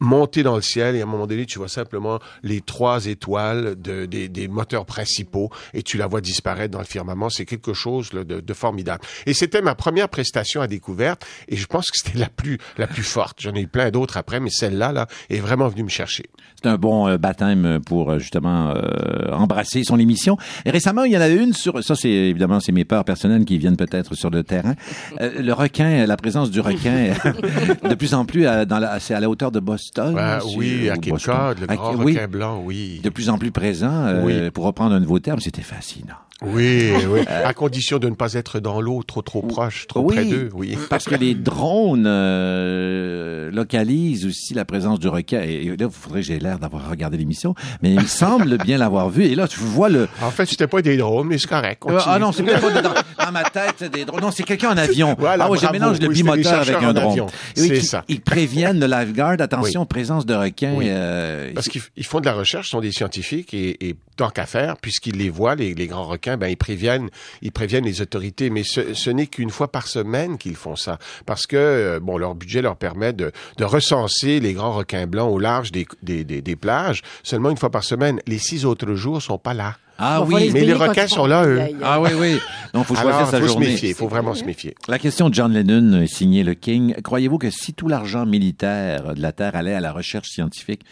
[0.00, 3.80] monter dans le ciel et à un moment donné, tu vois simplement les trois étoiles
[3.80, 7.28] de, des, des moteurs principaux et tu la vois disparaître dans le firmament.
[7.30, 9.04] C'est quelque chose là, de, de formidable.
[9.26, 12.86] Et c'était ma première prestation à découverte et je pense que c'était la plus, la
[12.86, 13.38] plus forte.
[13.40, 16.24] J'en ai eu plein d'autres après, mais celle-là là, est vraiment venue me chercher.
[16.62, 20.36] C'est un bon euh, baptême pour euh, justement euh, embrasser son émission.
[20.64, 23.44] Et récemment, il y en a une sur ça, c'est évidemment c'est mes peurs personnelles
[23.44, 24.74] qui viennent peut-être sur le terrain.
[25.20, 27.12] Euh, le requin, la présence du requin,
[27.88, 30.18] de plus en plus à, dans la, c'est à la hauteur de Boston.
[30.56, 31.34] Oui, à Cape Boston.
[31.36, 33.00] Cod, le À- grand oui, requin blanc, oui.
[33.02, 34.22] de plus en plus présent.
[34.22, 34.50] Oui.
[34.50, 36.14] Pour reprendre un nouveau terme, c'était fascinant.
[36.42, 37.20] Oui, oui.
[37.28, 40.14] À condition de ne pas être dans l'eau trop trop proche, trop Oui.
[40.14, 40.76] près d'eux, oui.
[40.90, 45.40] Parce que les drones euh, localisent aussi la présence du requin.
[45.42, 48.78] Et là, il faudrait que j'ai l'air d'avoir regardé l'émission, mais il me semble bien
[48.78, 49.24] l'avoir vu.
[49.24, 51.82] Et là, tu vois le, En fait, c'était pas des drones, mais c'est correct.
[51.86, 52.02] Euh, continue.
[52.06, 53.24] ah non, c'est peut-être pas.
[53.26, 54.20] Dans ma tête, des drones.
[54.20, 55.14] Non, c'est quelqu'un en avion.
[55.18, 57.20] Voilà, ah oui, je mélange le Oui, bimoteur avec un drone.
[57.20, 58.04] oui, C'est ça.
[58.08, 60.74] Ils préviennent le lifeguard, attention, présence de requins.
[60.76, 60.86] Oui.
[60.88, 64.46] euh, Parce qu'ils ils font de la recherche, sont des scientifiques et, et tant qu'à
[64.46, 67.08] faire, puisqu'ils les voient, les, les grands requins, ben ils préviennent,
[67.42, 68.50] ils préviennent les autorités.
[68.50, 72.18] Mais ce, ce n'est qu'une fois par semaine qu'ils font ça, parce que euh, bon,
[72.18, 76.24] leur budget leur permet de, de recenser les grands requins blancs au large des, des,
[76.24, 78.20] des, des plages seulement une fois par semaine.
[78.26, 79.76] Les six autres jours sont pas là.
[79.96, 81.60] Ah Bon, oui, se mais les requins sont là, eux.
[81.80, 82.40] Ah oui, oui.
[82.72, 83.66] Donc, faut choisir Alors, sa faut se journée.
[83.68, 84.74] méfier, il faut vraiment se méfier.
[84.88, 86.94] La question de John Lennon, euh, signé le King.
[87.00, 90.82] Croyez-vous que si tout l'argent militaire de la Terre allait à la recherche scientifique,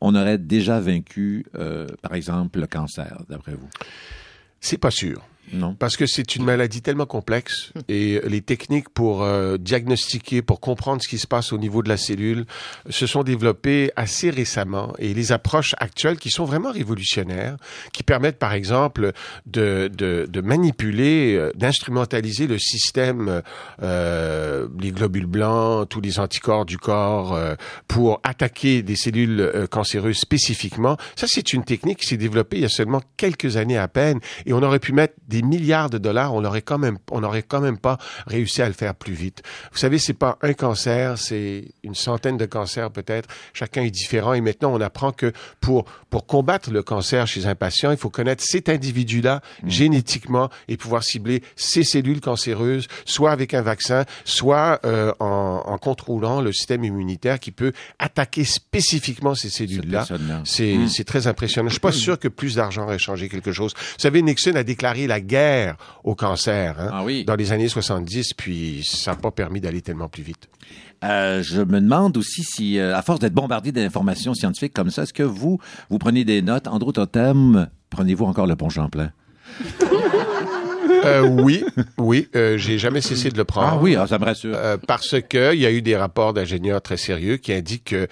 [0.00, 3.68] on aurait déjà vaincu, euh, par exemple, le cancer, d'après vous?
[4.64, 5.20] C'est pas sûr.
[5.52, 5.74] Non.
[5.74, 11.02] Parce que c'est une maladie tellement complexe et les techniques pour euh, diagnostiquer, pour comprendre
[11.02, 12.46] ce qui se passe au niveau de la cellule
[12.90, 17.56] se sont développées assez récemment et les approches actuelles qui sont vraiment révolutionnaires,
[17.92, 19.12] qui permettent par exemple
[19.46, 23.42] de, de, de manipuler, euh, d'instrumentaliser le système,
[23.82, 27.54] euh, les globules blancs, tous les anticorps du corps euh,
[27.88, 30.96] pour attaquer des cellules euh, cancéreuses spécifiquement.
[31.16, 34.20] Ça, c'est une technique qui s'est développée il y a seulement quelques années à peine
[34.46, 37.42] et on aurait pu mettre des milliards de dollars, on n'aurait quand même, on n'aurait
[37.42, 39.42] quand même pas réussi à le faire plus vite.
[39.72, 43.28] Vous savez, c'est pas un cancer, c'est une centaine de cancers peut-être.
[43.52, 47.54] Chacun est différent et maintenant on apprend que pour pour combattre le cancer chez un
[47.54, 53.52] patient, il faut connaître cet individu-là génétiquement et pouvoir cibler ces cellules cancéreuses, soit avec
[53.54, 59.50] un vaccin, soit euh, en, en contrôlant le système immunitaire qui peut attaquer spécifiquement ces
[59.50, 59.98] cellules-là.
[60.06, 60.42] personne-là.
[60.44, 60.88] C'est Mm.
[60.88, 61.68] c'est très impressionnant.
[61.68, 63.74] Je suis pas sûr que plus d'argent aurait changé quelque chose.
[63.76, 67.24] Vous savez, Nixon a déclaré la guerre au cancer hein, Ah oui.
[67.24, 70.48] dans les années 70, puis ça n'a pas permis d'aller tellement plus vite.
[71.02, 75.02] Euh, je me demande aussi si, euh, à force d'être bombardé d'informations scientifiques comme ça,
[75.02, 75.58] est-ce que vous,
[75.90, 76.66] vous prenez des notes?
[76.66, 79.10] Andrew Totem, prenez-vous encore le pont Champlain?
[81.04, 81.64] Euh, oui,
[81.98, 83.68] oui, euh, j'ai jamais cessé de le prendre.
[83.74, 84.54] Ah oui, ah, ça me rassure.
[84.56, 88.08] Euh, parce que il y a eu des rapports d'ingénieurs très sérieux qui indiquent que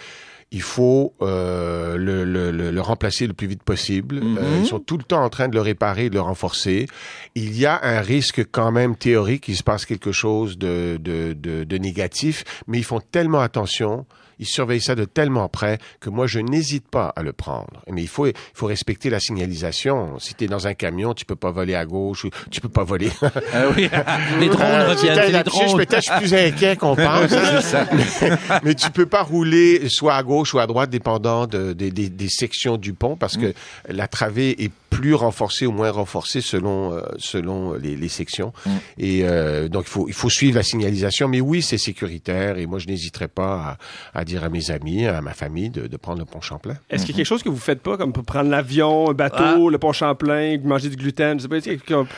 [0.52, 4.20] il faut euh, le, le, le, le remplacer le plus vite possible.
[4.22, 6.86] Euh, ils sont tout le temps en train de le réparer, de le renforcer.
[7.34, 11.32] Il y a un risque quand même théorique qu'il se passe quelque chose de, de,
[11.32, 14.04] de, de négatif, mais ils font tellement attention.
[14.38, 17.82] Ils surveillent ça de tellement près que moi, je n'hésite pas à le prendre.
[17.90, 20.18] Mais il faut, il faut respecter la signalisation.
[20.18, 22.68] Si tu es dans un camion, tu peux pas voler à gauche ou tu peux
[22.68, 23.10] pas voler.
[23.22, 23.88] Euh, oui,
[24.40, 25.76] les drones Euh, reviennent, les drones.
[25.76, 27.32] Peut-être je suis plus inquiet qu'on pense.
[27.32, 27.86] hein.
[27.92, 28.30] mais,
[28.64, 32.76] mais tu peux pas rouler soit à gauche ou à droite, dépendant de, des- sections
[32.78, 33.52] du pont, parce que
[33.88, 38.52] la travée est plus renforcée ou moins renforcée selon euh, selon les, les sections.
[38.98, 41.28] Et euh, donc il faut il faut suivre la signalisation.
[41.28, 42.58] Mais oui, c'est sécuritaire.
[42.58, 43.78] Et moi, je n'hésiterai pas
[44.14, 46.74] à, à dire à mes amis, à ma famille, de, de prendre le pont Champlain.
[46.90, 49.14] Est-ce qu'il y a quelque chose que vous faites pas, comme pour prendre l'avion, un
[49.14, 51.38] bateau, le pont Champlain, manger du gluten?
[51.38, 51.56] Je sais pas,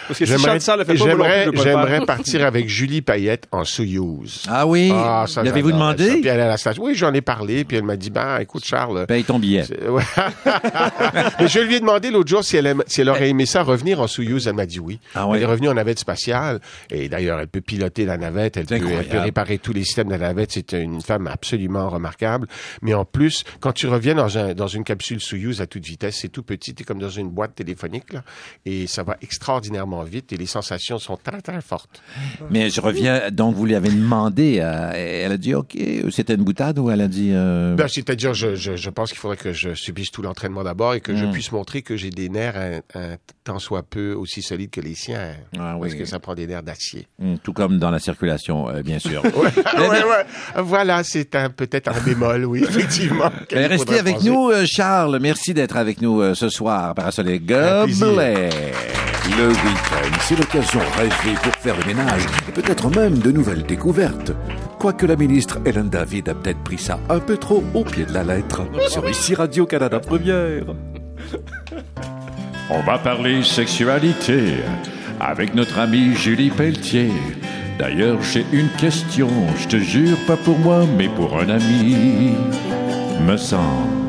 [0.09, 4.43] parce que si J'aimerais Charles le fait pas, j'aimerais partir avec Julie Payette en Soyouz.
[4.49, 5.75] Ah oui, Ah, ça, l'avez-vous ça.
[5.75, 6.09] demandé?
[6.21, 6.83] Puis elle est à la station.
[6.85, 7.65] Oui, j'en ai parlé.
[7.65, 9.07] Puis elle m'a dit, ben, écoute, Charles.
[9.07, 9.65] Paye ton billet.
[9.89, 10.03] ouais.
[11.41, 13.63] Mais je lui ai demandé l'autre jour si elle, aime- si elle aurait aimé ça
[13.63, 14.47] revenir en Soyouz.
[14.49, 14.99] Elle m'a dit oui.
[15.15, 15.37] Ah ouais.
[15.39, 16.61] Elle est revenue en navette spatiale.
[16.91, 18.57] Et d'ailleurs, elle peut piloter la navette.
[18.57, 19.09] Elle peut, elle incroyable.
[19.09, 20.53] peut réparer tous les systèmes de la navette.
[20.53, 22.47] C'est une femme absolument remarquable.
[22.83, 26.19] Mais en plus, quand tu reviens dans, un, dans une capsule Soyouz à toute vitesse,
[26.21, 26.75] c'est tout petit.
[26.75, 28.23] T'es comme dans une boîte téléphonique, là.
[28.67, 30.33] Et ça va extraordinairement vite.
[30.33, 32.03] Et les sensations sont très, très fortes.
[32.51, 35.77] Mais je reviens, donc vous lui avez demandé, euh, elle a dit OK,
[36.11, 37.31] c'était une boutade ou elle a dit...
[37.33, 40.95] euh, Ben, c'est-à-dire, je, je, je pense qu'il faudrait que je subisse tout l'entraînement d'abord
[40.95, 44.43] et que je puisse montrer que j'ai des nerfs un, un tant soit peu aussi
[44.43, 45.33] solides que les siens.
[45.59, 45.99] Ah parce oui.
[45.99, 47.07] que ça prend des nerfs d'acier.
[47.21, 49.23] hum, tout comme dans la circulation, euh, bien sûr.
[49.25, 49.31] ouais,
[49.79, 50.63] ouais, ouais.
[50.63, 53.31] Voilà, c'est un, peut-être un bémol, oui, effectivement.
[53.51, 54.31] restez avec penser.
[54.31, 55.19] nous, euh, Charles.
[55.21, 56.95] Merci d'être avec nous euh, ce soir.
[56.95, 57.87] Parasol et plaisir.
[58.07, 58.51] Gobelet.
[59.37, 64.33] Le week-end, c'est l'occasion rêvée pour faire le ménage et peut-être même de nouvelles découvertes.
[64.79, 68.13] Quoique la ministre Hélène David a peut-être pris ça un peu trop au pied de
[68.13, 68.63] la lettre.
[68.91, 70.65] Sur ici Radio-Canada Première.
[72.71, 74.55] On va parler sexualité
[75.21, 77.13] avec notre amie Julie Pelletier.
[77.79, 82.35] D'ailleurs, j'ai une question, je te jure, pas pour moi, mais pour un ami,
[83.21, 84.04] me semble.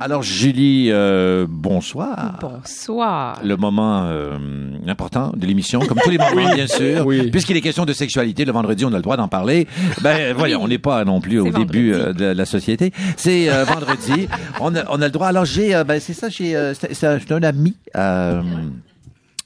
[0.00, 2.38] Alors, Julie, euh, bonsoir.
[2.40, 3.40] Bonsoir.
[3.42, 4.38] Le moment euh,
[4.86, 7.04] important de l'émission, comme tous les moments, bien sûr.
[7.04, 7.30] Oui.
[7.32, 9.66] Puisqu'il est question de sexualité, le vendredi, on a le droit d'en parler.
[10.00, 12.92] Ben, voyons, on n'est pas non plus au début euh, de la société.
[13.16, 14.28] C'est euh, vendredi.
[14.60, 15.26] on, a, on a le droit.
[15.26, 18.40] Alors, j'ai, euh, ben, c'est ça, j'ai, euh, c'est un, c'est un ami euh,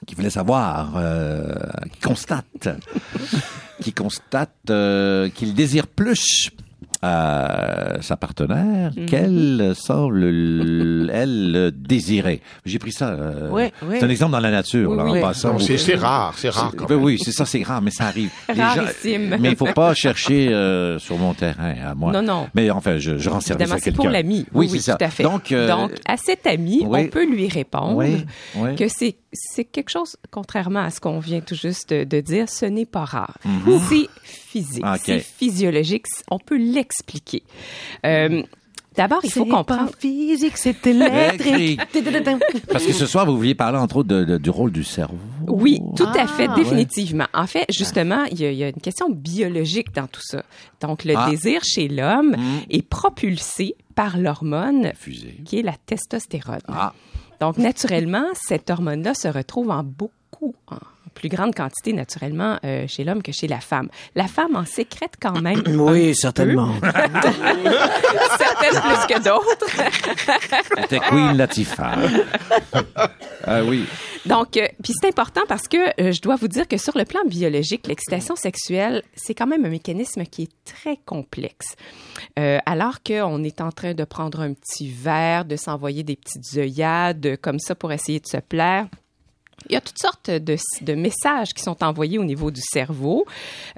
[0.07, 1.55] qui voulait savoir, euh,
[1.95, 2.69] qui constate,
[3.81, 6.51] qui constate euh, qu'il désire plus
[7.03, 9.07] à sa partenaire Mhm.
[9.07, 10.25] qu'elle semble,
[11.13, 12.41] elle, désirer?
[12.65, 13.09] J'ai pris ça.
[13.11, 13.99] euh, Ouais, ouais.
[13.99, 15.21] C'est un exemple dans la nature, Oui, là, en oui.
[15.21, 15.59] passant.
[15.59, 17.05] C'est c'est rare, c'est rare quand Ben même.
[17.05, 18.31] oui, c'est ça, c'est rare, mais ça arrive.
[18.49, 19.37] Les gens- Rarissime.
[19.41, 22.13] mais il faut pas chercher euh, sur mon terrain à moi.
[22.13, 22.47] Non, non.
[22.55, 23.97] Mais enfin, je, je rends service à c'est quelqu'un.
[23.97, 24.47] pour l'ami.
[24.55, 24.95] Oui, c'est ça.
[24.97, 25.23] tout à fait.
[25.25, 27.05] Donc, euh, Donc, à cet ami, oui.
[27.05, 28.25] on peut lui répondre Oui,
[28.57, 28.77] oui.
[28.77, 32.49] que c'est c'est quelque chose, contrairement à ce qu'on vient tout juste de, de dire,
[32.49, 33.37] ce n'est pas rare.
[33.89, 37.43] C'est physique, c'est physiologique, on peut l'expliquer.
[38.07, 38.43] Euh,
[38.95, 39.91] D'abord, il faut C'est comprendre.
[39.91, 41.81] pas physique, c'est électrique.
[42.71, 45.17] Parce que ce soir, vous vouliez parler entre autres de- de- du rôle du cerveau.
[45.49, 47.25] Oui, tout à fait, Ah, définitivement.
[47.33, 50.43] En fait, justement, il y, a, il y a une question biologique dans tout ça.
[50.83, 51.31] Donc, le Ah.
[51.31, 52.59] désir chez l'homme Mm.
[52.69, 54.93] est propulsé par l'hormone
[55.47, 56.61] qui est la testostérone.
[56.69, 56.93] Ah.
[57.43, 60.55] Donc, naturellement, cette hormone-là se retrouve en beaucoup,
[61.13, 63.89] plus grande quantité, naturellement, euh, chez l'homme que chez la femme.
[64.15, 65.63] La femme en sécrète quand même.
[65.83, 66.75] Oui, certainement.
[66.83, 69.67] Certaines plus que d'autres.
[70.81, 71.97] C'était Queen Latifah.
[73.45, 73.85] ah oui.
[74.27, 77.05] Donc, euh, puis c'est important parce que euh, je dois vous dire que sur le
[77.05, 81.75] plan biologique, l'excitation sexuelle, c'est quand même un mécanisme qui est très complexe.
[82.39, 86.57] Euh, alors qu'on est en train de prendre un petit verre, de s'envoyer des petites
[86.57, 88.87] œillades comme ça pour essayer de se plaire.
[89.69, 93.25] Il y a toutes sortes de, de messages qui sont envoyés au niveau du cerveau.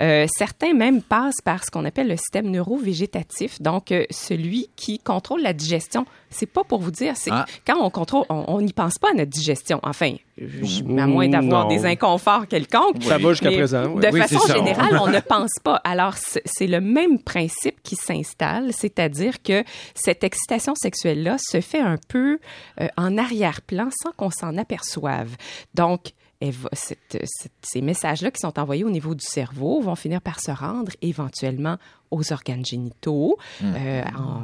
[0.00, 4.98] Euh, certains même passent par ce qu'on appelle le système neurovégétatif, donc euh, celui qui
[4.98, 6.06] contrôle la digestion.
[6.30, 7.46] C'est pas pour vous dire, c'est Ah.
[7.66, 9.80] quand on contrôle, on n'y pense pas à notre digestion.
[9.82, 13.02] Enfin, à moins d'avoir des inconforts quelconques.
[13.02, 13.94] Ça va jusqu'à présent.
[13.94, 15.76] De Oui, façon générale, on ne pense pas.
[15.84, 19.62] Alors, c'est le même principe qui s'installe, c'est-à-dire que
[19.94, 22.38] cette excitation sexuelle-là se fait un peu
[22.80, 25.36] euh, en arrière-plan sans qu'on s'en aperçoive.
[25.74, 29.94] Donc, elle va- cette- cette- ces messages-là qui sont envoyés au niveau du cerveau vont
[29.94, 31.76] finir par se rendre éventuellement
[32.10, 34.42] aux organes génitaux, euh, en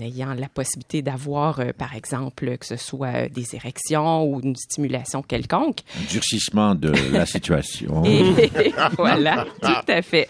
[0.00, 5.22] ayant la possibilité d'avoir, euh, par exemple, que ce soit des érections ou une stimulation
[5.22, 5.80] quelconque.
[5.96, 8.04] Un durcissement de la situation.
[8.04, 8.50] Et
[8.96, 10.28] voilà, tout à fait.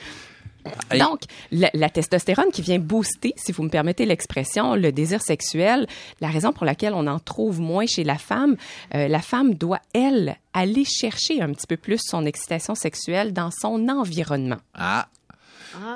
[0.98, 5.87] Donc, la, la testostérone qui vient booster, si vous me permettez l'expression, le désir sexuel,
[6.20, 8.57] la raison pour laquelle on en trouve moins chez la femme,
[8.94, 13.51] euh, la femme doit, elle, aller chercher un petit peu plus son excitation sexuelle dans
[13.51, 14.59] son environnement.
[14.74, 15.09] Ah.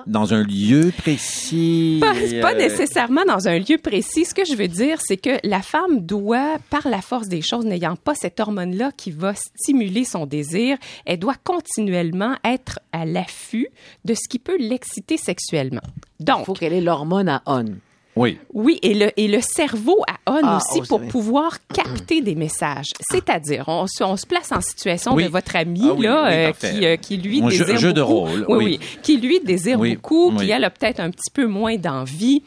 [0.07, 1.99] Dans un lieu précis.
[2.01, 4.25] Pas, pas euh, nécessairement dans un lieu précis.
[4.25, 7.65] Ce que je veux dire, c'est que la femme doit, par la force des choses,
[7.65, 13.69] n'ayant pas cette hormone-là qui va stimuler son désir, elle doit continuellement être à l'affût
[14.05, 15.83] de ce qui peut l'exciter sexuellement.
[16.21, 17.65] Il Donc, faut qu'elle ait l'hormone à on.
[18.15, 18.39] Oui.
[18.53, 22.35] oui, et le, et le cerveau a on Ah, aussi oh, pour pouvoir capter des
[22.35, 22.91] messages.
[23.11, 25.25] C'est-à-dire, on, se- on se place en situation Oui.
[25.25, 27.79] de votre ami, Ah oui, là, oui, euh, qui, euh, qui lui Un jeu- désire
[27.81, 28.15] jeu de beaucoup.
[28.15, 28.79] rôle, Oui, oui.
[28.81, 28.99] oui.
[29.03, 30.45] Qui lui désire Oui, beaucoup, oui.
[30.45, 32.43] qui elle a peut-être un petit peu moins d'envie.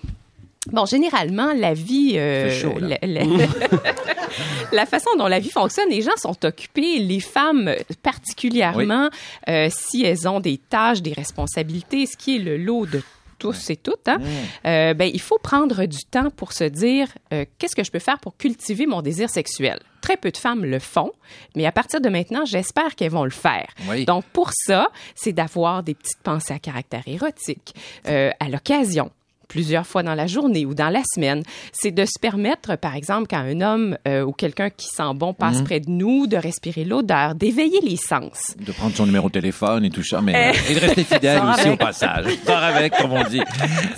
[0.71, 2.97] Bon, généralement, la vie, euh, C'est chaud, là.
[3.01, 3.23] la, la-
[4.71, 7.71] la façon dont la vie fonctionne, les gens sont occupés, les femmes
[8.04, 9.10] particulièrement,
[9.49, 13.01] euh, si elles ont des tâches, des responsabilités, ce qui est le lot de
[13.45, 14.17] tous et toutes, hein,
[14.65, 17.99] euh, ben, il faut prendre du temps pour se dire euh, qu'est-ce que je peux
[17.99, 19.79] faire pour cultiver mon désir sexuel?
[20.01, 21.12] Très peu de femmes le font,
[21.55, 23.67] mais à partir de maintenant, j'espère qu'elles vont le faire.
[23.88, 24.03] Oui.
[24.05, 27.75] Donc, pour ça, c'est d'avoir des petites pensées à caractère érotique
[28.08, 29.12] euh, à l'occasion
[29.47, 31.43] plusieurs fois dans la journée ou dans la semaine.
[31.71, 35.34] C'est de se permettre, par exemple, quand un homme euh, ou quelqu'un qui sent bon
[35.34, 38.55] passe près de nous, de respirer l'odeur, d'éveiller les sens.
[38.60, 41.62] De prendre son numéro de téléphone et tout ça, mais et de rester fidèle aussi
[41.62, 41.73] avec.
[41.73, 42.25] au passage.
[42.45, 43.41] Sors avec, comme on dit.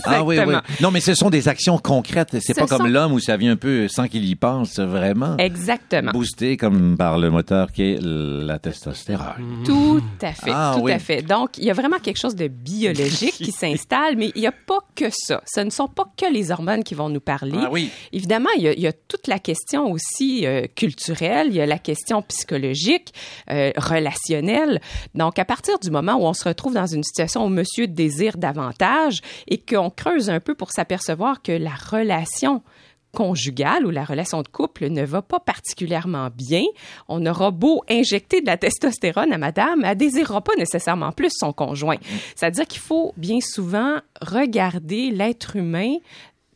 [0.04, 0.54] Ah oui, oui.
[0.82, 2.30] Non, mais ce sont des actions concrètes.
[2.40, 5.38] C'est Ce pas comme l'homme où ça vient un peu sans qu'il y pense vraiment.
[5.38, 6.12] Exactement.
[6.12, 9.64] Boosté comme par le moteur qui est la testostérone.
[9.66, 10.92] Tout à fait, Ah, tout oui.
[10.92, 11.22] à fait.
[11.22, 14.52] Donc, il y a vraiment quelque chose de biologique qui s'installe, mais il n'y a
[14.52, 15.37] pas que ça.
[15.46, 17.58] Ce ne sont pas que les hormones qui vont nous parler.
[17.60, 17.90] Ah oui.
[18.12, 21.62] Évidemment, il y, a, il y a toute la question aussi euh, culturelle, il y
[21.62, 23.14] a la question psychologique,
[23.50, 24.82] euh, relationnelle.
[25.16, 28.38] Donc, à partir du moment où on se retrouve dans une situation où monsieur désire
[28.38, 32.64] davantage et qu'on creuse un peu pour s'apercevoir que la relation
[33.14, 36.64] conjugale ou la relation de couple ne va pas particulièrement bien,
[37.08, 41.54] on aura beau injecter de la testostérone à madame, elle désirera pas nécessairement plus son
[41.54, 41.98] conjoint.
[42.36, 45.96] C'est-à-dire qu'il faut bien souvent regarder l'être humain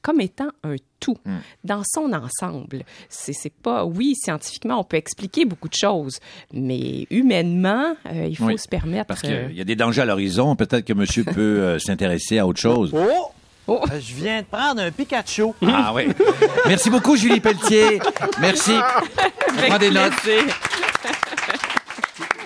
[0.01, 1.17] comme étant un tout
[1.63, 2.83] dans son ensemble.
[3.09, 6.19] C'est c'est pas oui scientifiquement on peut expliquer beaucoup de choses,
[6.53, 9.05] mais humainement euh, il faut Oui, se permettre.
[9.07, 10.55] Parce euh, qu'il y a des dangers à l'horizon.
[10.55, 12.91] Peut-être que monsieur peut euh, s'intéresser à autre chose.
[12.93, 13.31] Oh!
[13.67, 13.79] Oh.
[13.91, 15.43] Euh, Je viens de prendre un Pikachu.
[15.65, 16.07] Ah oui.
[16.67, 17.99] Merci beaucoup, Julie Pelletier.
[18.39, 18.73] Merci.
[19.67, 20.13] Prends des notes.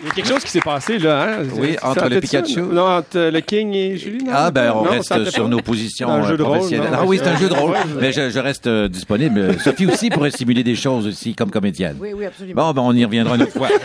[0.01, 1.23] Il y a quelque chose qui s'est passé, là.
[1.39, 1.43] Hein?
[1.57, 2.19] Oui, entre le?
[2.19, 2.61] Pikachu.
[2.61, 4.23] Non, entre le King et Julie.
[4.23, 4.31] non?
[4.33, 6.89] Ah ben on Non, reste sur nos positions Un jeu euh, de rôle, professionnelles.
[6.93, 9.59] Ah oui, c'est un jeu de rôle, mais je, je reste euh, disponible.
[9.63, 11.97] Sophie aussi pourrait simuler des choses aussi comme comédienne.
[11.99, 12.67] Oui, oui, absolument.
[12.67, 13.69] Bon, ben on y reviendra une autre fois.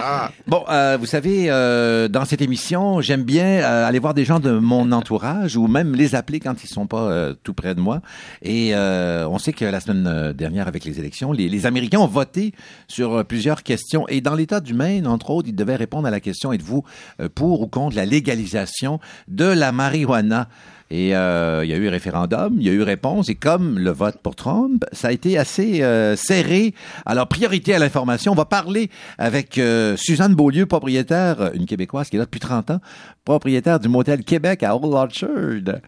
[0.00, 4.24] Euh, bon, euh, vous savez, euh, dans cette émission, j'aime bien euh, aller voir des
[4.24, 7.74] gens de mon entourage ou même les appeler quand ils sont pas euh, tout près
[7.74, 8.00] de moi.
[8.40, 12.06] Et euh, on sait que la semaine dernière, avec les élections, les, les Américains ont
[12.06, 12.52] voté
[12.86, 14.06] sur plusieurs questions.
[14.08, 16.84] Et dans l'État du Maine, entre autres, ils devaient répondre à la question êtes-vous
[17.20, 20.48] euh, pour ou contre la légalisation de la marijuana?
[20.90, 23.90] Et euh, il y a eu référendum, il y a eu réponse, et comme le
[23.90, 26.72] vote pour Trump, ça a été assez euh, serré.
[27.04, 32.16] Alors, priorité à l'information, on va parler avec euh, Suzanne Beaulieu, propriétaire, une Québécoise qui
[32.16, 32.80] est là depuis 30 ans,
[33.24, 35.80] propriétaire du motel Québec à Old Orchard.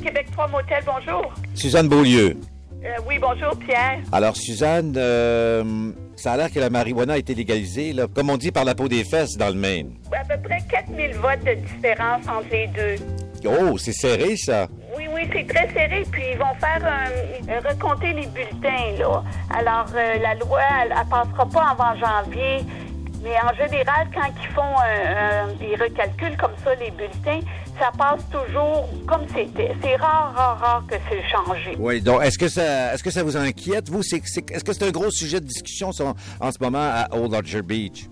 [0.00, 1.34] Québec 3 Motel, bonjour.
[1.54, 2.36] Suzanne Beaulieu.
[2.86, 3.98] Euh, oui, bonjour, Pierre.
[4.12, 8.36] Alors, Suzanne, euh, ça a l'air que la marijuana a été légalisée, là, comme on
[8.36, 9.90] dit, par la peau des fesses dans le Maine.
[10.12, 13.04] À peu près 4000 votes de différence entre les deux.
[13.44, 14.68] Oh, c'est serré, ça.
[14.96, 16.04] Oui, oui, c'est très serré.
[16.10, 19.22] Puis ils vont faire un- recompter les bulletins, là.
[19.56, 22.64] Alors, euh, la loi, elle, elle passera pas avant janvier.
[23.22, 27.40] Mais en général, quand ils font un- un- des recalculs comme ça, les bulletins,
[27.78, 29.74] ça passe toujours comme c'était.
[29.82, 31.76] C'est rare, rare, rare que c'est changé.
[31.78, 34.02] Oui, donc, est-ce que ça, est-ce que ça vous inquiète, vous?
[34.02, 35.92] C'est, c'est- est-ce que c'est un gros sujet de discussion en,
[36.52, 38.06] ce moment à Old Orchard Beach?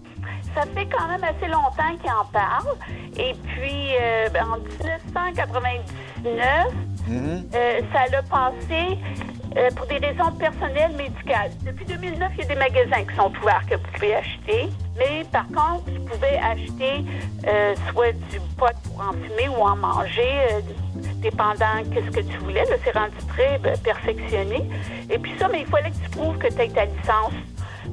[0.54, 2.76] Ça fait quand même assez longtemps qu'ils en parlent.
[3.16, 6.66] Et puis, euh, ben, en 1999,
[7.54, 8.98] euh, ça l'a passé
[9.56, 11.50] euh, pour des raisons personnelles médicales.
[11.64, 14.68] Depuis 2009, il y a des magasins qui sont ouverts que vous pouvez acheter.
[14.96, 17.04] Mais par contre, vous pouvez acheter
[17.46, 20.60] euh, soit du pot pour en fumer ou en manger, euh,
[21.16, 22.64] dépendant qu'est-ce que tu voulais.
[22.84, 24.68] C'est rendu très ben, perfectionné.
[25.10, 27.32] Et puis ça, mais il fallait que tu prouves que tu as ta licence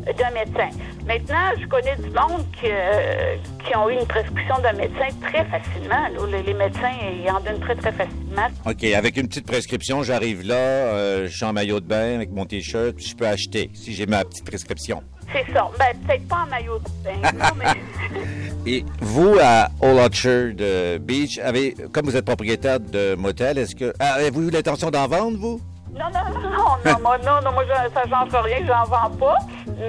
[0.05, 0.69] d'un médecin.
[1.05, 3.35] Maintenant, je connais du monde qui, euh,
[3.65, 6.07] qui ont eu une prescription d'un médecin très facilement.
[6.31, 6.91] Les, les médecins,
[7.23, 8.47] ils en donnent très, très facilement.
[8.65, 12.31] OK, avec une petite prescription, j'arrive là, euh, je suis en maillot de bain avec
[12.31, 15.01] mon T-shirt, puis je peux acheter si j'ai ma petite prescription.
[15.33, 15.69] C'est ça.
[15.79, 18.71] Ben, peut-être pas en maillot de bain, là, mais...
[18.71, 23.75] Et vous, à Old Orchard euh, Beach, avez, comme vous êtes propriétaire de motel, est-ce
[23.75, 23.93] que...
[23.99, 25.61] ah, Avez-vous eu l'intention d'en vendre, vous?
[25.93, 26.49] Non, non, non,
[26.85, 29.37] non, moi, non, non, moi, ça change rien, j'en vends pas.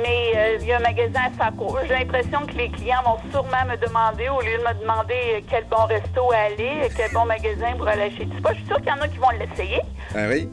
[0.03, 1.77] Mais euh, il y a un magasin à Saco.
[1.87, 5.41] J'ai l'impression que les clients vont sûrement me demander, au lieu de me demander euh,
[5.49, 8.51] quel bon resto aller, quel bon magasin pour aller acheter pot.
[8.51, 9.81] Je suis sûre qu'il y en a qui vont l'essayer.
[10.15, 10.51] Ah oui?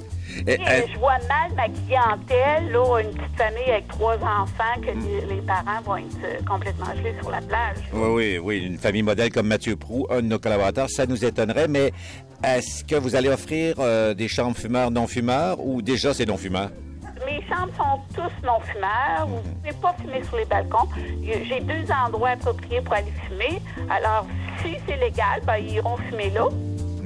[0.47, 4.81] Et, euh, eh, je vois mal ma clientèle, là, une petite famille avec trois enfants,
[4.81, 7.77] que les, les parents vont être euh, complètement gelés sur la plage.
[7.93, 8.65] Oui, oui, oui.
[8.65, 11.91] Une famille modèle comme Mathieu Prou, un de nos collaborateurs, ça nous étonnerait, mais
[12.43, 16.69] est-ce que vous allez offrir euh, des chambres fumeurs non-fumeurs ou déjà c'est non-fumeur?
[17.25, 19.27] Mes chambres sont tous non-fumeurs.
[19.27, 20.87] Vous ne pouvez pas fumer sur les balcons.
[21.21, 23.61] J'ai deux endroits appropriés pour aller fumer.
[23.89, 24.25] Alors,
[24.63, 26.47] si c'est légal, ben, ils iront fumer là.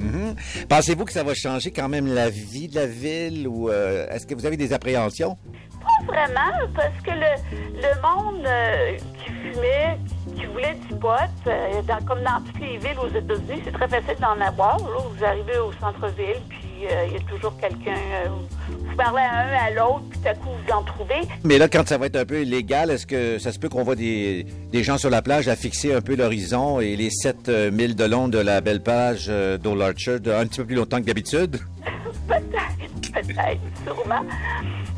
[0.04, 0.34] Mhm.
[0.68, 4.26] Pensez-vous que ça va changer quand même la vie de la ville ou euh, est-ce
[4.26, 5.36] que vous avez des appréhensions?
[5.80, 9.98] Pas vraiment, parce que le, monde euh, qui fumait,
[10.34, 11.08] qui voulait du pot,
[11.46, 14.78] euh, comme dans toutes les villes aux États-Unis, c'est très facile d'en avoir.
[14.78, 17.92] Vous arrivez au centre-ville, puis euh, il y a toujours quelqu'un.
[17.94, 18.28] euh,
[18.68, 21.28] vous parlez à un, à l'autre, puis tout à coup, vous en trouvez.
[21.42, 23.82] Mais là, quand ça va être un peu illégal, est-ce que ça se peut qu'on
[23.82, 27.96] voit des, des gens sur la plage à fixer un peu l'horizon et les 7000
[27.96, 31.06] de long de la belle plage euh, d'Old Orchard un petit peu plus longtemps que
[31.06, 31.58] d'habitude?
[32.28, 34.22] Peut-être, peut-être, sûrement.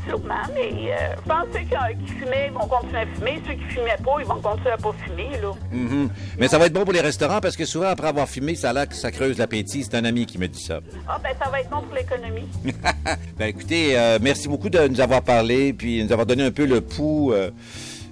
[0.07, 3.41] Sûrement, mais euh, je pense que ceux qui, qui fumaient vont continuer à fumer.
[3.45, 5.51] Ceux qui fumaient pas, ils vont continuer à pas fumer, là.
[5.71, 6.09] Mhm.
[6.39, 8.69] Mais ça va être bon pour les restaurants parce que souvent, après avoir fumé, ça
[8.69, 9.83] a l'air que ça creuse l'appétit.
[9.83, 10.79] C'est un ami qui me dit ça.
[11.07, 12.47] Ah, ben, ça va être bon pour l'économie.
[13.37, 16.65] Ben écoutez, euh, merci beaucoup de nous avoir parlé puis nous avoir donné un peu
[16.65, 17.51] le pouls euh,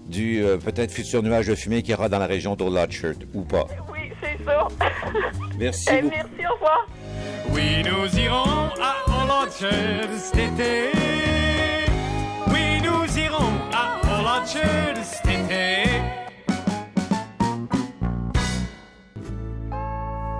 [0.07, 2.89] du euh, peut-être futur nuage de fumée qu'il y aura dans la région d'Old
[3.33, 3.65] ou pas.
[3.91, 4.67] Oui, c'est ça.
[5.59, 6.15] Merci Eh, beaucoup.
[6.15, 6.87] merci, au revoir.
[7.49, 11.44] Oui, nous irons à Orchard cet été.
[12.55, 15.89] Oui, nous irons à Orchard cet été.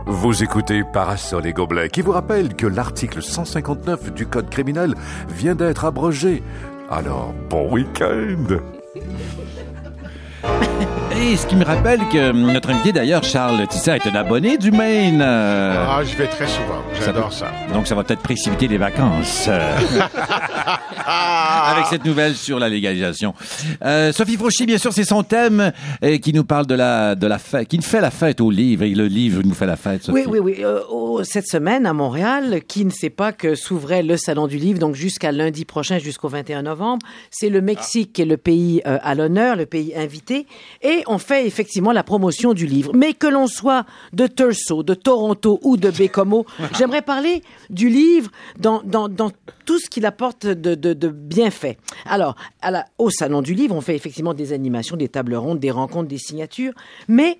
[0.05, 4.95] Vous écoutez Parasol et Gobelets qui vous rappelle que l'article 159 du Code criminel
[5.27, 6.41] vient d'être abrogé.
[6.89, 8.59] Alors, bon week-end
[11.17, 14.69] Et ce qui me rappelle que notre invité d'ailleurs, Charles Tisser, est un abonné du
[14.71, 15.21] Maine.
[15.21, 16.83] Euh, Ah, je vais très souvent.
[17.03, 17.51] J'adore ça.
[17.73, 19.45] Donc ça va peut-être précipiter les vacances.
[19.47, 19.77] euh,
[21.07, 23.33] avec cette nouvelle sur la légalisation.
[23.83, 25.71] Euh, Sophie Fauchy, bien sûr, c'est son thème
[26.21, 28.83] qui nous parle de la de la fête, qui nous fait la fête au livre
[28.83, 30.03] et le livre nous fait la fête.
[30.03, 30.23] Sophie.
[30.25, 30.63] Oui, oui, oui.
[30.65, 34.57] Euh, oh, cette semaine, à Montréal, qui ne sait pas que s'ouvrait le Salon du
[34.57, 38.81] Livre, donc jusqu'à lundi prochain, jusqu'au 21 novembre, c'est le Mexique qui est le pays
[38.85, 40.34] euh, à l'honneur, le pays invité.
[40.81, 42.91] Et on fait effectivement la promotion du livre.
[42.93, 46.45] Mais que l'on soit de Thurso, de Toronto ou de Bécomo,
[46.77, 49.31] j'aimerais parler du livre dans, dans, dans
[49.65, 51.77] tout ce qu'il apporte de, de, de bienfaits.
[52.05, 55.59] Alors, à la, au Salon du Livre, on fait effectivement des animations, des tables rondes,
[55.59, 56.73] des rencontres, des signatures,
[57.07, 57.39] mais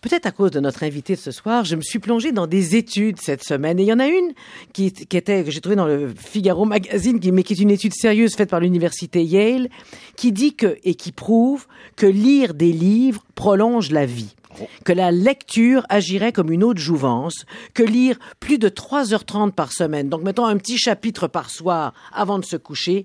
[0.00, 2.76] Peut-être à cause de notre invité de ce soir, je me suis plongée dans des
[2.76, 3.80] études cette semaine.
[3.80, 4.32] Et il y en a une
[4.72, 7.94] qui, était, que j'ai trouvée dans le Figaro Magazine, qui, mais qui est une étude
[7.94, 9.68] sérieuse faite par l'université Yale,
[10.14, 14.36] qui dit que, et qui prouve que lire des livres prolonge la vie.
[14.84, 17.44] Que la lecture agirait comme une de jouvence,
[17.74, 22.38] que lire plus de 3h30 par semaine, donc mettons un petit chapitre par soir avant
[22.38, 23.04] de se coucher,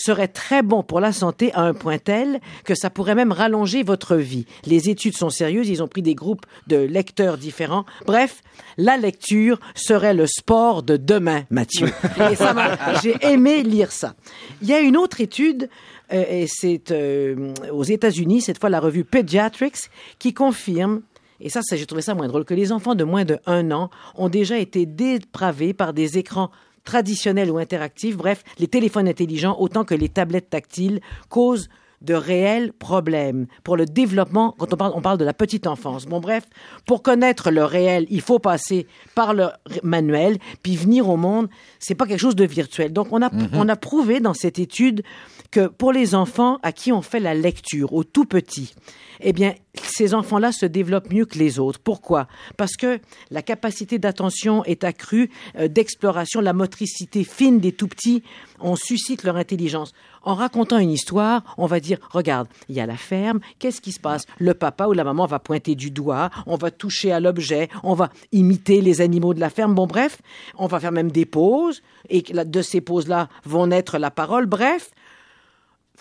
[0.00, 3.82] serait très bon pour la santé à un point tel que ça pourrait même rallonger
[3.82, 4.46] votre vie.
[4.64, 7.84] Les études sont sérieuses, ils ont pris des groupes de lecteurs différents.
[8.06, 8.42] Bref,
[8.76, 11.88] la lecture serait le sport de demain, Mathieu.
[12.30, 14.14] Et ça m'a, j'ai aimé lire ça.
[14.62, 15.68] Il y a une autre étude
[16.12, 21.02] euh, et c'est euh, aux États-Unis, cette fois la revue Pediatrics, qui confirme
[21.40, 23.70] et ça, ça j'ai trouvé ça moins drôle, que les enfants de moins de un
[23.70, 26.50] an ont déjà été dépravés par des écrans
[26.84, 31.68] traditionnels ou interactifs, bref, les téléphones intelligents autant que les tablettes tactiles causent
[32.00, 36.06] de réels problèmes pour le développement quand on parle, on parle de la petite enfance.
[36.06, 36.44] Bon, bref,
[36.86, 39.48] pour connaître le réel, il faut passer par le
[39.82, 41.48] manuel, puis venir au monde,
[41.78, 42.92] c'est pas quelque chose de virtuel.
[42.92, 45.02] Donc, on a, on a prouvé dans cette étude
[45.50, 48.74] que pour les enfants à qui on fait la lecture, aux tout petits,
[49.20, 51.78] eh bien, ces enfants-là se développent mieux que les autres.
[51.78, 52.26] Pourquoi?
[52.56, 58.22] Parce que la capacité d'attention est accrue, euh, d'exploration, la motricité fine des tout petits,
[58.60, 59.92] on suscite leur intelligence.
[60.22, 63.92] En racontant une histoire, on va dire, regarde, il y a la ferme, qu'est-ce qui
[63.92, 64.26] se passe?
[64.38, 67.94] Le papa ou la maman va pointer du doigt, on va toucher à l'objet, on
[67.94, 69.74] va imiter les animaux de la ferme.
[69.74, 70.20] Bon, bref,
[70.58, 74.46] on va faire même des pauses, et de ces pauses-là vont naître la parole.
[74.46, 74.90] Bref,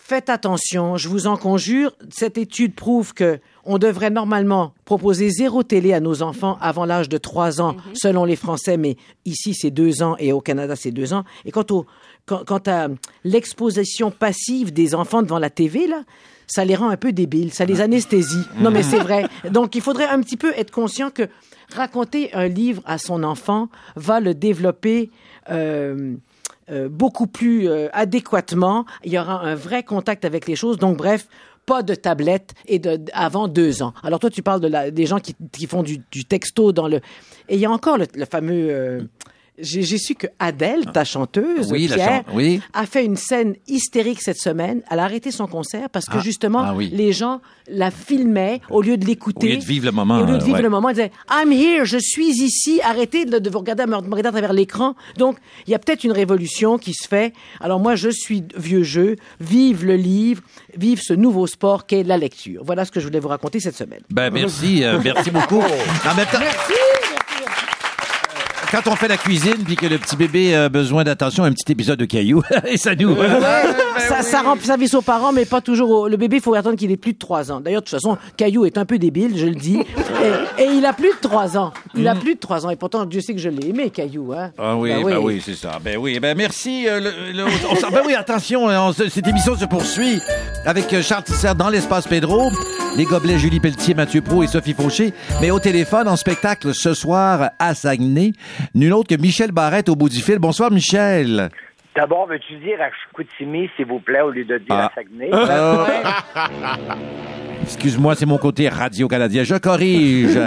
[0.10, 1.92] Faites attention, je vous en conjure.
[2.10, 7.10] Cette étude prouve que on devrait normalement proposer zéro télé à nos enfants avant l'âge
[7.10, 10.90] de 3 ans, selon les Français, mais ici c'est 2 ans et au Canada c'est
[10.90, 11.26] 2 ans.
[11.46, 11.86] Et quant, au,
[12.30, 12.88] quant, quant à
[13.24, 16.04] l'exposition passive des enfants devant la TV, là,
[16.48, 18.44] ça les rend un peu débiles, ça les anesthésie.
[18.60, 19.26] Non mais c'est vrai.
[19.52, 21.28] Donc il faudrait un petit peu être conscient que
[21.76, 25.10] raconter un livre à son enfant va le développer.
[25.52, 26.16] euh,
[26.72, 28.86] euh, beaucoup plus euh, adéquatement.
[29.04, 30.78] Il y aura un vrai contact avec les choses.
[30.78, 31.28] Donc, bref,
[31.66, 33.92] pas de tablette et de, avant deux ans.
[34.04, 36.88] Alors, toi, tu parles de la, des gens qui, qui font du, du texto dans
[36.88, 36.98] le...
[37.48, 38.68] Et il y a encore le, le fameux...
[38.70, 39.02] euh,
[39.62, 42.62] j'ai su que Adèle, ta chanteuse, Oui, Pierre, chan- oui.
[42.74, 44.82] a fait une scène hystérique cette semaine.
[44.89, 46.89] Elle a arrêté son concert parce que Ah, justement, ah oui.
[46.93, 49.47] les gens la filmaient au lieu de l'écouter.
[49.47, 50.62] Au lieu de vivre le moment, au lieu de euh, vivre ouais.
[50.64, 52.80] le moment, elle disait I'm here, je suis ici.
[52.84, 54.95] Arrêtez de, de vous regarder, me regarder à travers l'écran.
[55.18, 55.38] Donc,
[55.68, 57.34] il y a peut-être une révolution qui se fait.
[57.60, 59.16] Alors moi, je suis vieux jeu.
[59.39, 60.41] Vive le livre,
[60.78, 62.64] vive ce nouveau sport qu'est la lecture.
[62.66, 64.01] Voilà ce que je voulais vous raconter cette semaine.
[64.10, 65.60] Ben, merci, euh, merci beaucoup.
[65.62, 66.39] En même temps,
[68.72, 71.72] quand on fait la cuisine puis que le petit bébé a besoin d'attention, un petit
[71.72, 73.16] épisode de caillou, et ça nous...
[73.98, 75.90] ça, ça rend service aux parents, mais pas toujours.
[75.90, 77.60] au- Le bébé, il faut attendre qu'il ait plus de 3 ans.
[77.62, 79.80] D'ailleurs, de toute façon, Caillou est un peu débile, je le dis.
[80.60, 81.72] Et, et il a plus de 3 ans.
[81.96, 82.70] Il a plus de 3 ans.
[82.70, 84.34] Et pourtant, Dieu sait que je l'ai aimé, Caillou.
[84.34, 84.52] Hein?
[84.58, 85.80] Ah oui, ben oui, c'est ça.
[85.82, 86.88] Ben oui, ben merci.
[86.90, 90.20] euh, le- le- on s'en- ben oui, attention, hein, on se- cette émission se poursuit
[90.66, 92.50] avec euh, Charles Tisser dans l'espace Pedro,
[92.98, 96.94] les gobelets Julie Pelletier, Mathieu Pro et Sophie Fauché, mais au téléphone en spectacle ce
[96.94, 98.34] soir à Saguenay,
[98.76, 100.39] nul autre que Michel Barrette au bout du fil.
[100.39, 101.49] Bonsoir Michel.
[101.95, 104.86] D'abord, veux-tu dire à Chicoutimi, s'il vous plaît, au lieu de dire Ah.
[104.86, 105.32] à Saguenay?
[107.64, 109.43] Excuse-moi, c'est mon côté radio-canadien.
[109.43, 110.39] Je corrige.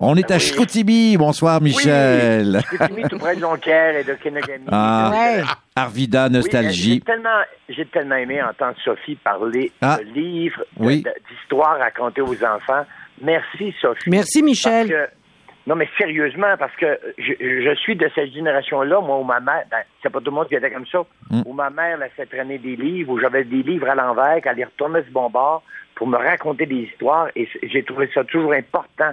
[0.00, 1.16] On est à Chicoutimi.
[1.16, 2.60] Bonsoir Michel.
[2.70, 4.64] Chicoutimi, tout près de Jonquière et de Kenogami.
[4.70, 5.42] Ah, Ouais.
[5.74, 6.94] Arvida, Oui, nostalgie.
[6.94, 7.28] j'ai tellement,
[7.68, 9.98] j'ai tellement aimé entendre Sophie parler Ah.
[9.98, 11.04] de livres, Oui.
[11.30, 12.84] d'histoires racontées aux enfants.
[13.22, 14.10] Merci, Sophie.
[14.10, 14.88] Merci, Michel.
[14.88, 15.10] Parce que-
[15.66, 19.64] non, mais sérieusement, parce que je, je suis de cette génération-là, moi, où ma mère,
[19.70, 21.42] ben, c'est pas tout le monde qui était comme ça, Mm.
[21.44, 24.64] où ma mère laissait traîner des livres, où j'avais des livres à l'envers, qu'elle les
[24.64, 25.62] retournait ce bon bord
[25.96, 29.10] pour me raconter des histoires, et j'ai trouvé ça toujours important.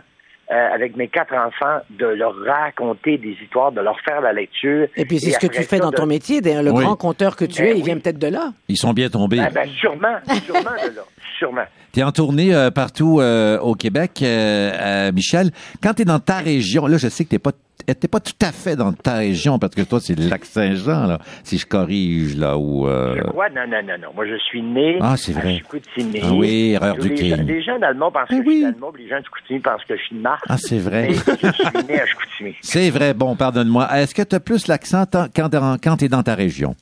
[0.53, 4.87] Euh, avec mes quatre enfants, de leur raconter des histoires, de leur faire la lecture.
[4.95, 6.41] Et puis, c'est ce que tu fais dans de- ton métier.
[6.41, 6.83] D'ailleurs, le Oui.
[6.83, 7.83] grand conteur que tu Ben es, il oui.
[7.83, 8.51] vient peut-être de là.
[8.69, 9.37] Ils sont bien tombés.
[9.37, 11.01] Ben, ben, sûrement, sûrement de là,
[11.39, 11.63] sûrement.
[11.91, 15.49] Tu es en tournée euh, partout euh, au Québec, euh, euh, Michel.
[15.81, 17.51] Quand tu es dans ta région, là, je sais que tu n'es pas,
[17.85, 21.05] t'es pas tout à fait dans ta région, parce que toi, c'est le lac Saint-Jean,
[21.07, 22.87] là, si je corrige, là, ou...
[22.87, 24.07] euh, Je crois, non, non, non, non.
[24.15, 25.49] Moi, je suis né Ah, c'est vrai.
[25.55, 26.19] à Chicoutimi.
[26.23, 27.35] Ah oui, erreur du les, King.
[27.37, 28.53] gens, les gens d'Allemand pensent Eh que je oui.
[28.55, 30.41] suis d'Allemand, puis les gens de Chicoutimi pensent que je suis de Mars.
[30.49, 31.09] Ah, c'est vrai.
[31.13, 32.55] Je suis né à Chicoutimi.
[32.61, 33.13] C'est vrai.
[33.13, 33.87] Bon, pardonne-moi.
[33.97, 35.03] Est-ce que tu as plus l'accent
[35.35, 36.75] quand tu es dans ta région?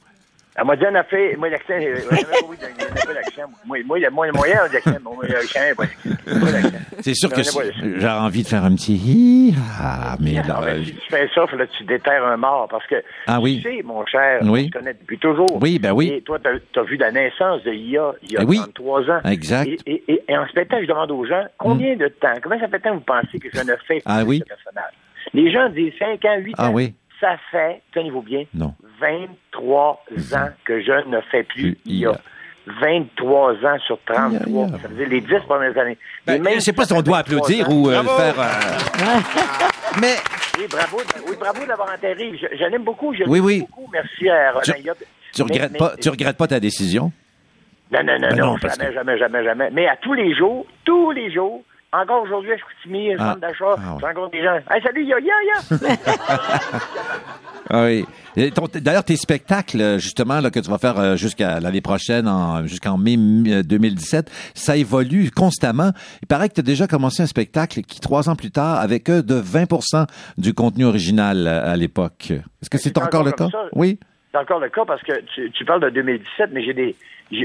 [0.62, 3.41] Elle m'a dit, on a fait, moi, l'accent, en a pas d'accent.
[3.66, 4.91] Moi, moi, il y a moins moyen d'accent.
[5.03, 5.86] Moi, l'accent, pas
[6.51, 6.78] d'accent.
[6.99, 10.84] C'est sûr que j'ai envie de faire un petit hi ah, mais là, Ah, euh,
[10.84, 12.95] si tu fais ça, que tu déterres un mort parce que
[13.26, 13.59] Ah oui.
[13.64, 14.68] tu sais, mon cher, Oui.
[14.72, 15.47] se connaît depuis toujours.
[15.59, 16.09] Oui, ben oui.
[16.16, 18.57] Et toi, tu as, vu la naissance de IA il y a Eh oui.
[18.57, 19.20] 33 ans.
[19.26, 19.68] Exact.
[19.68, 22.78] Et, et- et- en spectacle, je demande aux gens, combien de temps, combien ça fait
[22.78, 24.39] de temps vous pensez que je ne fais Ah oui.
[24.39, 24.93] ce personnage?
[25.34, 26.72] Les gens disent 5 ans, 8 Ah ans.
[26.74, 26.93] oui.
[27.22, 28.74] Ça fait, tenez-vous bien, Non.
[28.99, 30.03] 23
[30.34, 32.11] ans que je ne fais plus IA.
[32.82, 34.67] 23 ans sur 33.
[34.82, 35.97] Ça veut dire les 10 premières années.
[36.26, 38.39] Ben, je sais pas si on doit 23 applaudir ans- ou euh, faire.
[38.39, 38.45] euh,
[40.01, 40.15] Mais
[40.57, 40.97] Oui, bravo,
[41.28, 42.32] oui, bravo d'avoir enterré.
[42.38, 43.13] Je, je l'aime beaucoup.
[43.13, 43.59] Je Oui, l'aime oui.
[43.61, 43.89] beaucoup.
[43.91, 47.11] Merci à Roland Tu- tu regrettes mais- pas, tu regrettes pas ta décision?
[47.91, 49.69] Non, non, non, Ben non, jamais, que- jamais, jamais, jamais.
[49.72, 51.61] Mais à tous les jours, tous les jours,
[51.94, 53.32] encore aujourd'hui à Chicoutimi, Ah.
[53.34, 53.98] centre d'achat, Ah ouais.
[54.00, 54.56] je rencontre des gens.
[54.70, 55.89] Hey, salut, ya, ya, ya!
[57.70, 58.06] Ah oui.
[58.82, 62.66] D'ailleurs, tes spectacles, euh, justement, là, que tu vas faire euh, jusqu'à l'année prochaine, en-
[62.66, 63.16] jusqu'en mai
[63.48, 65.92] euh, 2017, ça évolue constamment.
[66.22, 69.10] Il paraît que tu as déjà commencé un spectacle qui, trois ans plus tard, avec
[69.10, 70.06] eux, de 20%
[70.38, 72.32] du contenu original euh, à l'époque.
[72.32, 73.48] Est-ce que c'est C'est encore le cas?
[73.52, 73.66] ça.
[73.74, 74.00] Oui?
[74.32, 76.96] C'est encore le cas parce que tu, tu parles de 2017, mais j'ai des.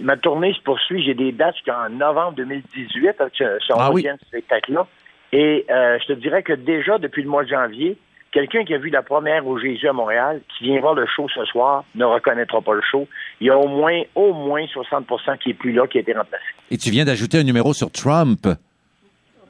[0.02, 4.06] Ma tournée se poursuit, j'ai des dates jusqu'en novembre 2018 avec ce, ce Ah oui.
[4.28, 4.86] spectacle-là.
[5.32, 7.96] Et euh, je te dirais que déjà, depuis le mois de janvier,
[8.32, 11.26] quelqu'un qui a vu la première au Jésus à Montréal, qui vient voir le show
[11.34, 13.06] ce soir, ne reconnaîtra pas le show.
[13.40, 16.12] Il y a au moins, au moins 60% qui est plus là, qui a été
[16.12, 16.44] remplacé.
[16.70, 18.46] Et tu viens d'ajouter un numéro sur Trump.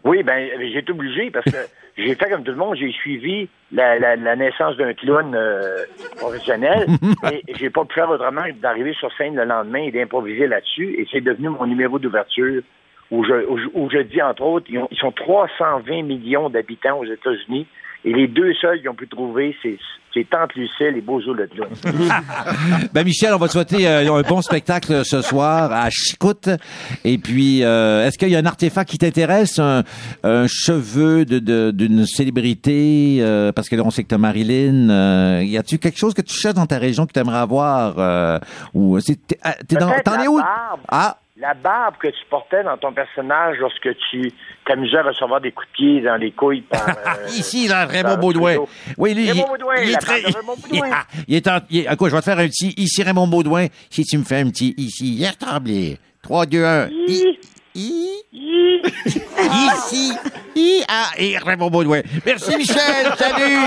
[0.04, 1.56] Oui, ben j'ai été obligé parce que
[1.96, 5.84] j'ai fait comme tout le monde, j'ai suivi la, la, la naissance d'un clown euh,
[6.16, 6.86] professionnel
[7.32, 10.94] et j'ai pas pu faire autrement que d'arriver sur scène le lendemain et d'improviser là-dessus
[11.00, 12.62] et c'est devenu mon numéro d'ouverture
[13.10, 16.50] où je, où, je, où je dis entre autres, ils, ont- ils sont 320 millions
[16.50, 17.66] d'habitants aux États-Unis
[18.06, 19.76] et les deux seuls qui ont pu trouver, c'est
[20.14, 21.68] c'est Tante Lucille et Bozo le clown.
[22.94, 26.48] Ben Michel, on va te souhaiter euh, un bon spectacle ce soir à Chicoute.
[27.04, 29.82] Et puis, euh, est-ce qu'il y a un artefact qui t'intéresse, un,
[30.24, 34.88] un cheveu de- de- d'une célébrité, euh, parce que là on sait que t'as Marilyn.
[34.88, 37.98] Euh, y a-tu quelque chose que tu cherches dans ta région que tu aimerais avoir
[37.98, 38.38] euh,
[38.72, 39.36] ou c'est t'es,
[39.68, 40.38] Peut-être t'en es où?
[40.38, 40.80] barbe.
[40.88, 44.32] Ah, La barbe que tu portais dans ton personnage lorsque tu
[44.66, 46.88] t'amusais à recevoir des coups de pied dans les couilles par...
[46.88, 48.56] euh, ici là, Raymond Baudouin.
[48.96, 50.22] Oui, lui, Raymond il, Baudouin, il est très.
[50.92, 53.02] Ah, il est en, il est- à quoi, je vais te faire un petit ici
[53.02, 53.66] Raymond Baudouin.
[53.90, 55.98] Si tu me fais un petit ici, hier tremblé.
[56.22, 56.88] 3, 2, 1.
[57.08, 57.38] I,
[57.74, 59.68] I, Hi.
[59.88, 60.12] ici,
[60.56, 62.02] I, ah, et Raymond Baudouin.
[62.24, 63.58] Merci Michel, salut.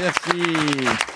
[0.00, 1.15] Merci.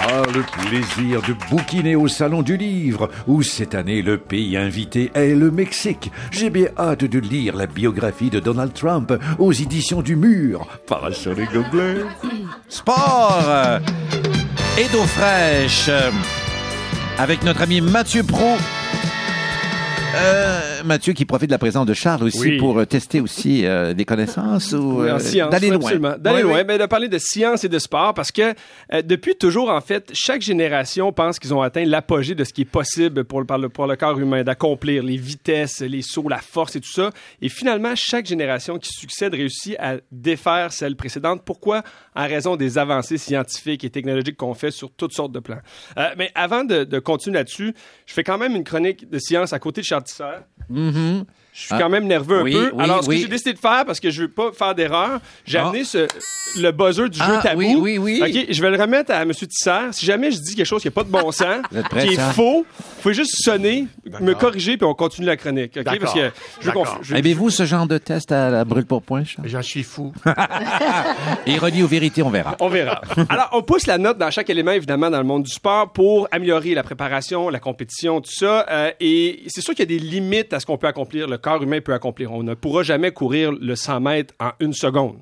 [0.00, 5.10] Ah, le plaisir de bouquiner au Salon du Livre, où cette année le pays invité
[5.14, 6.10] est le Mexique.
[6.30, 10.66] J'ai bien hâte de lire la biographie de Donald Trump aux éditions du Mur.
[10.86, 12.04] Parasol et gobelet.
[12.68, 13.78] Sport euh,
[14.78, 16.10] et d'eau fraîche euh,
[17.18, 18.56] avec notre ami Mathieu Pro.
[20.14, 22.56] Euh, Mathieu qui profite de la présence de Charles aussi Oui.
[22.58, 25.18] pour euh, tester aussi euh, des connaissances ou euh,
[25.50, 25.76] d'aller loin.
[25.76, 26.14] absolument.
[26.18, 26.64] D'aller Oui, loin, oui.
[26.66, 28.54] mais de parler de science et de sport parce que
[28.92, 32.62] euh, depuis toujours, en fait, chaque génération pense qu'ils ont atteint l'apogée de ce qui
[32.62, 36.28] est possible pour, le- par le, pour le corps humain, d'accomplir les vitesses, les sauts,
[36.28, 37.10] la force et tout ça.
[37.42, 41.42] Et finalement, chaque génération qui succède réussit à défaire celle précédente.
[41.44, 41.82] Pourquoi?
[42.14, 45.60] En raison des avancées scientifiques et technologiques qu'on fait sur toutes sortes de plans.
[46.16, 47.74] Mais avant de, de continuer là-dessus,
[48.06, 50.42] je fais quand même une chronique de science à côté de Charles Tissère.
[50.76, 51.22] Mm-hmm.
[51.58, 51.78] Je suis Ah.
[51.80, 52.70] quand même nerveux Oui, un peu.
[52.74, 53.16] oui, Alors, ce oui.
[53.16, 55.68] que j'ai décidé de faire, parce que je veux pas faire d'erreur, j'ai Ah.
[55.68, 56.06] amené ce,
[56.60, 57.60] le buzzer du jeu Ah, tabou.
[57.60, 58.22] oui, oui, oui.
[58.22, 59.32] OK, je vais le remettre à M.
[59.32, 59.70] Tisser.
[59.92, 61.62] Si jamais je dis quelque chose qui n'a pas de bon sens,
[62.00, 62.32] qui est ça?
[62.34, 63.86] faux, vous pouvez juste sonner,
[64.20, 65.78] me corriger, puis on continue la chronique.
[65.78, 65.98] OK?
[65.98, 66.30] Parce que
[66.60, 69.22] je je- Aimez-vous ce genre de test à la brûle pour point?
[69.44, 70.12] J'en suis fou.
[71.46, 72.56] Ironie ou vérité, on verra.
[72.60, 73.00] On verra.
[73.30, 76.28] Alors, on pousse la note dans chaque élément, évidemment, dans le monde du sport pour
[76.30, 78.66] améliorer la préparation, la compétition, tout ça.
[78.70, 81.38] Euh, et c'est sûr qu'il y a des limites à ce qu'on peut accomplir, le
[81.46, 82.32] corps humain peut accomplir.
[82.32, 85.20] On ne pourra jamais courir le 100 mètres en une seconde.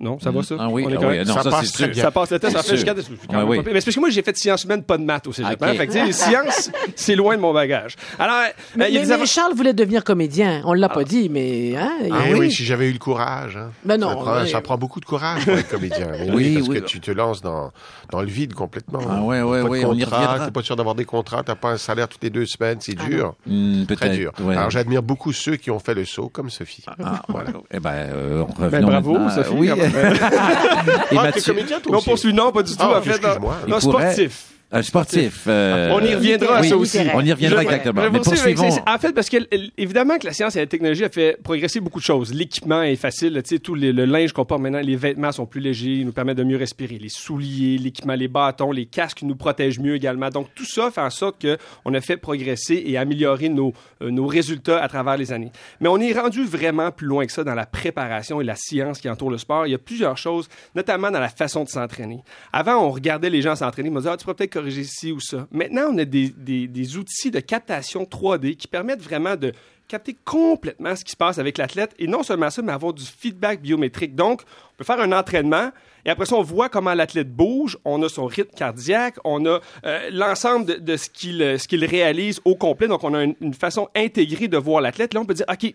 [0.00, 0.54] Non, ça va ça?
[0.58, 1.88] Ah oui, On est ah oui, non, Ça ça, passe sûr.
[1.88, 2.02] bien.
[2.02, 2.94] Ça passe le test, ça fait jusqu'à...
[3.34, 3.58] Ah oui.
[3.58, 5.52] Mais c'est parce que moi, j'ai fait sciences humaines, pas de maths au cégep.
[5.60, 5.68] Ok.
[5.68, 5.74] hein.
[5.74, 7.96] Fait que, tu sais, les sciences, c'est loin de mon bagage.
[8.18, 10.62] Alors, euh, Mais, il y a mais- des mais Charles voulait devenir comédien.
[10.64, 12.38] On l'a pas dit, mais hein, Ah oui.
[12.38, 13.56] oui, si j'avais eu le courage.
[13.58, 13.72] Hein.
[13.84, 16.06] Ben non, ça, prend, mais- ça prend beaucoup de courage pour être comédien.
[16.10, 16.80] Mais Oui, oui, parce oui.
[16.80, 17.70] que tu te lances dans,
[18.10, 19.00] dans le vide complètement.
[19.06, 20.46] Ah ouais, ouais, Pas de ouais, on y contrat, reviendra.
[20.46, 22.94] T'es pas sûr d'avoir des contrats, t'as pas un salaire toutes les deux semaines, c'est
[22.94, 23.34] dur.
[23.46, 24.32] Hmm, Très dur.
[24.48, 26.84] Alors j'admire beaucoup ceux qui ont fait le saut, comme Sophie.
[27.04, 27.50] Ah, voilà.
[27.70, 29.30] Eh ben, euh, on Ben, revenons bravo.
[29.30, 29.70] Sophie.
[31.12, 32.08] Et Ah, Mathieu, comédien, toi Non, aussi?
[32.08, 32.78] poursuis, non, pas du tout.
[32.80, 34.44] Ah, en fait, non, non, Il pourrait- sportif.
[34.72, 35.46] Un sportif.
[35.48, 36.98] euh, On y reviendra à oui, ça aussi.
[37.12, 38.02] On y reviendra Je- exactement.
[38.10, 38.68] Mais poursuivons.
[38.86, 39.38] En fait, parce que
[39.76, 42.32] évidemment que la science et la technologie a fait progresser beaucoup de choses.
[42.32, 43.40] L'équipement est facile.
[43.44, 46.06] Tu sais, tout les- le linge qu'on porte maintenant, les vêtements sont plus légers, ils
[46.06, 46.98] nous permettent de mieux respirer.
[46.98, 50.28] Les souliers, l'équipement, les bâtons, les casques nous protègent mieux également.
[50.30, 54.10] Donc tout ça fait en sorte que on a fait progresser et améliorer nos, euh,
[54.10, 55.50] nos résultats à travers les années.
[55.80, 59.00] Mais on est rendu vraiment plus loin que ça dans la préparation et la science
[59.00, 59.66] qui entoure le sport.
[59.66, 62.20] Il y a plusieurs choses, notamment dans la façon de s'entraîner.
[62.52, 65.20] Avant, on regardait les gens s'entraîner, on me disait, ah, tu pourrais peut-être corriger ou
[65.20, 65.46] ça.
[65.50, 69.52] Maintenant, on a des, des- outils de captation 3D qui permettent vraiment de
[69.88, 73.04] capter complètement ce qui se passe avec l'athlète et non seulement ça, mais avoir du
[73.04, 74.14] feedback biométrique.
[74.14, 75.70] Donc, on peut faire un entraînement
[76.04, 79.60] et après ça, on voit comment l'athlète bouge, on a son rythme cardiaque, on a
[79.84, 82.86] euh, l'ensemble de, de ce qu'il ce qu'il réalise au complet.
[82.88, 85.12] Donc, on a une, une façon intégrée de voir l'athlète.
[85.12, 85.72] Là, on peut dire, OK,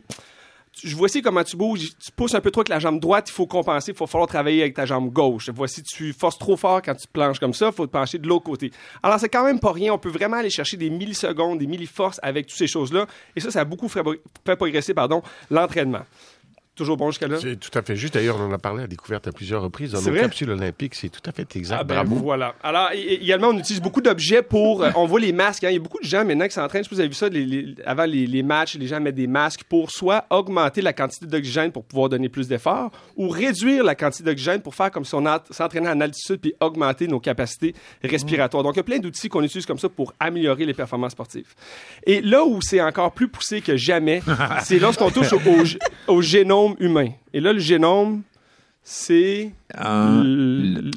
[0.76, 3.32] tu- voici comment tu bouges, tu pousses un peu trop avec la jambe droite, il
[3.34, 5.50] faut compenser, il faut falloir travailler avec ta jambe gauche.
[5.54, 8.28] Voici, tu forces trop fort quand tu planches comme ça, il faut te pencher de
[8.28, 8.72] l'autre côté.
[9.02, 12.20] Alors, c'est quand même pas rien, on peut vraiment aller chercher des millisecondes, des milliforces
[12.24, 13.06] avec toutes ces choses-là,
[13.36, 14.02] et ça, ça a beaucoup fait
[14.58, 16.06] progresser pardon, l'entraînement.
[16.76, 17.38] Toujours bon jusqu'à là?
[17.42, 18.16] C'est tout à fait juste.
[18.16, 20.20] D'ailleurs, on en a parlé à découverte à plusieurs reprises dans nos vrai?
[20.22, 20.94] capsules olympiques.
[20.96, 21.78] C'est tout à fait exact.
[21.80, 22.16] Ah ben Bravo.
[22.18, 22.54] voilà.
[22.62, 25.70] Alors également on utilise beaucoup d'objets pour euh, on voit les masques hein.
[25.70, 27.10] il y a beaucoup de gens maintenant qui s'entraînent, je sais pas si vous avez
[27.10, 30.26] vu ça les- les- avant les, les matchs, les gens mettent des masques pour soit
[30.30, 34.76] augmenter la quantité d'oxygène pour pouvoir donner plus d'efforts ou réduire la quantité d'oxygène pour
[34.76, 37.74] faire comme si on s'entraînait en altitude puis augmenter nos capacités
[38.04, 38.64] respiratoires.
[38.64, 41.54] Donc il y a plein d'outils qu'on utilise comme ça pour améliorer les performances sportives.
[42.06, 44.22] Et là où c'est encore plus poussé que jamais,
[44.64, 46.22] c'est lorsqu'on touche au, au g- au
[46.66, 47.10] génome humain.
[47.34, 48.22] Et là le génome
[48.88, 49.52] c'est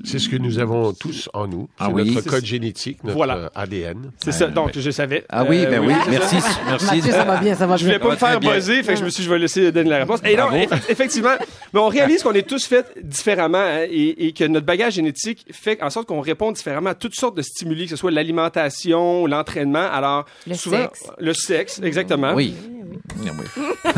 [0.05, 1.69] C'est ce que nous avons tous en nous.
[1.79, 2.15] C'est Ah oui.
[2.15, 3.51] notre code génétique, notre Voilà.
[3.55, 4.11] ADN.
[4.19, 5.25] C'est ça, donc je savais.
[5.31, 6.97] Ah oui, ben Euh, oui, merci, merci.
[6.97, 8.07] Mathieu, ça va bien, ça va Je voulais bien.
[8.09, 8.53] pas me faire bien.
[8.55, 10.21] buzzer, fait que je me suis dit, je vais laisser donner la réponse.
[10.25, 11.35] Et non, eff- effectivement,
[11.73, 15.47] mais on réalise qu'on est tous faits différemment hein, et, et que notre bagage génétique
[15.51, 19.27] fait en sorte qu'on répond différemment à toutes sortes de stimuli, que ce soit l'alimentation,
[19.27, 19.89] l'entraînement.
[19.91, 21.07] Alors, Le souvent, sexe.
[21.19, 22.35] le sexe, exactement.
[22.35, 22.53] Oui.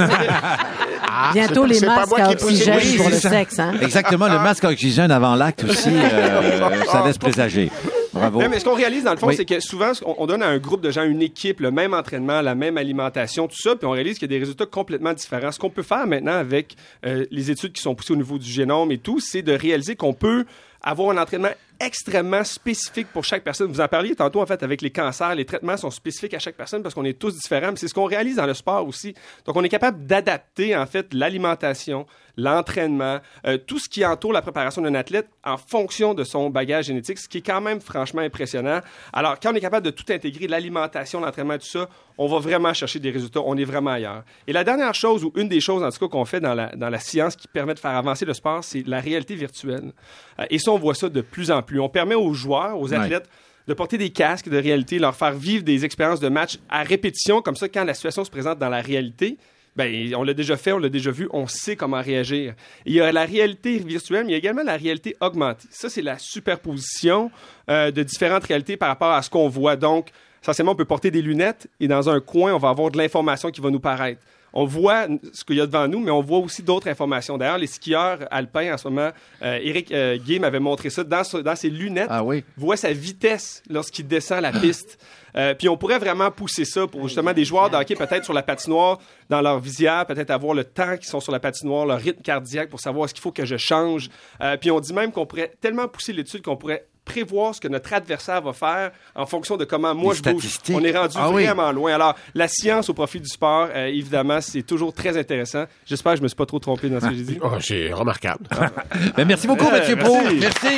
[1.13, 1.41] Ah oui.
[1.41, 3.31] Bientôt les masques à oxygène Oui, pour le ça.
[3.31, 3.59] sexe.
[3.59, 3.73] Hein?
[3.83, 7.71] Exactement, le masque à oxygène avant l'acte aussi, euh, ça laisse présager.
[8.13, 8.41] Bravo.
[8.49, 9.35] Mais ce qu'on réalise dans le fond, Oui.
[9.37, 11.95] c'est que souvent, on, on donne à un groupe de gens une équipe, le même
[11.95, 15.13] entraînement, la même alimentation, tout ça, puis on réalise qu'il y a des résultats complètement
[15.13, 15.53] différents.
[15.53, 16.77] Ce qu'on peut faire maintenant avec
[17.07, 19.97] euh, les études qui sont poussées au niveau du génome et tout, c'est de réaliser
[19.97, 20.45] qu'on peut
[20.83, 21.51] avoir un entraînement
[21.81, 23.73] extrêmement spécifique pour chaque personne.
[23.73, 26.55] Vous en parliez tantôt, en fait, avec les cancers, les traitements sont spécifiques à chaque
[26.55, 27.73] personne parce qu'on est tous différents.
[27.75, 29.15] C'est ce qu'on réalise dans le sport aussi.
[29.47, 32.07] Donc, on est capable d'adapter, en fait, l'alimentation,
[32.37, 36.87] l'entraînement, euh, tout ce qui entoure la préparation d'un athlète en fonction de son bagage
[36.87, 38.81] génétique, ce qui est quand même franchement impressionnant.
[39.13, 41.89] Alors, quand on est capable de tout intégrer, l'alimentation, l'entraînement, tout ça,
[42.23, 43.41] on va vraiment chercher des résultats.
[43.47, 44.25] On est vraiment ailleurs.
[44.47, 46.67] Et la dernière chose, ou une des choses, en tout cas, qu'on fait dans la,
[46.77, 49.93] dans la science qui permet de faire avancer le sport, c'est la réalité virtuelle.
[50.39, 51.81] Euh, et ça, on voit ça de plus en plus.
[51.81, 52.97] On permet aux joueurs, aux Ouais.
[52.97, 53.27] athlètes,
[53.67, 57.41] de porter des casques de réalité, leur faire vivre des expériences de match à répétition,
[57.41, 59.39] comme ça, quand la situation se présente dans la réalité,
[59.77, 62.55] ben, on l'a déjà fait, on l'a déjà vu, on sait comment réagir.
[62.85, 65.69] Il y a la réalité virtuelle, mais il y a également la réalité augmentée.
[65.71, 67.31] Ça, c'est la superposition
[67.71, 69.77] euh, de différentes réalités par rapport à ce qu'on voit.
[69.77, 70.09] Donc,
[70.43, 73.51] essentiellement, on peut porter des lunettes et dans un coin, on va avoir de l'information
[73.51, 74.21] qui va nous paraître.
[74.53, 77.39] On voit ce qu'il y a devant nous, mais on voit aussi d'autres informations.
[77.39, 79.11] D'ailleurs, les skieurs alpins, en ce moment,
[79.43, 82.43] euh, Eric euh, Gay m'avait montré ça dans, ce- dans ses lunettes Ah oui.
[82.57, 84.99] voit sa vitesse lorsqu'il descend la piste.
[85.37, 88.33] Euh, puis on pourrait vraiment pousser ça pour justement des joueurs de hockey peut-être sur
[88.35, 92.01] la patinoire, dans leur visière, peut-être avoir le temps qu'ils sont sur la patinoire, leur
[92.01, 94.09] rythme cardiaque pour savoir ce qu'il faut que je change.
[94.41, 97.69] Euh, puis on dit même qu'on pourrait tellement pousser l'étude qu'on pourrait prévoir ce que
[97.69, 100.59] notre adversaire va faire en fonction de comment moi Les je bouge.
[100.73, 101.45] On est rendu Ah oui.
[101.45, 101.95] vraiment loin.
[101.95, 105.65] Alors, la science au profit du sport, euh, évidemment, c'est toujours très intéressant.
[105.87, 107.39] J'espère que je me suis pas trop trompé dans ce que j'ai dit.
[107.43, 108.45] Oh, c'est remarquable.
[109.17, 110.39] Ben, merci beaucoup, Ouais, Mathieu merci.
[110.41, 110.77] Merci.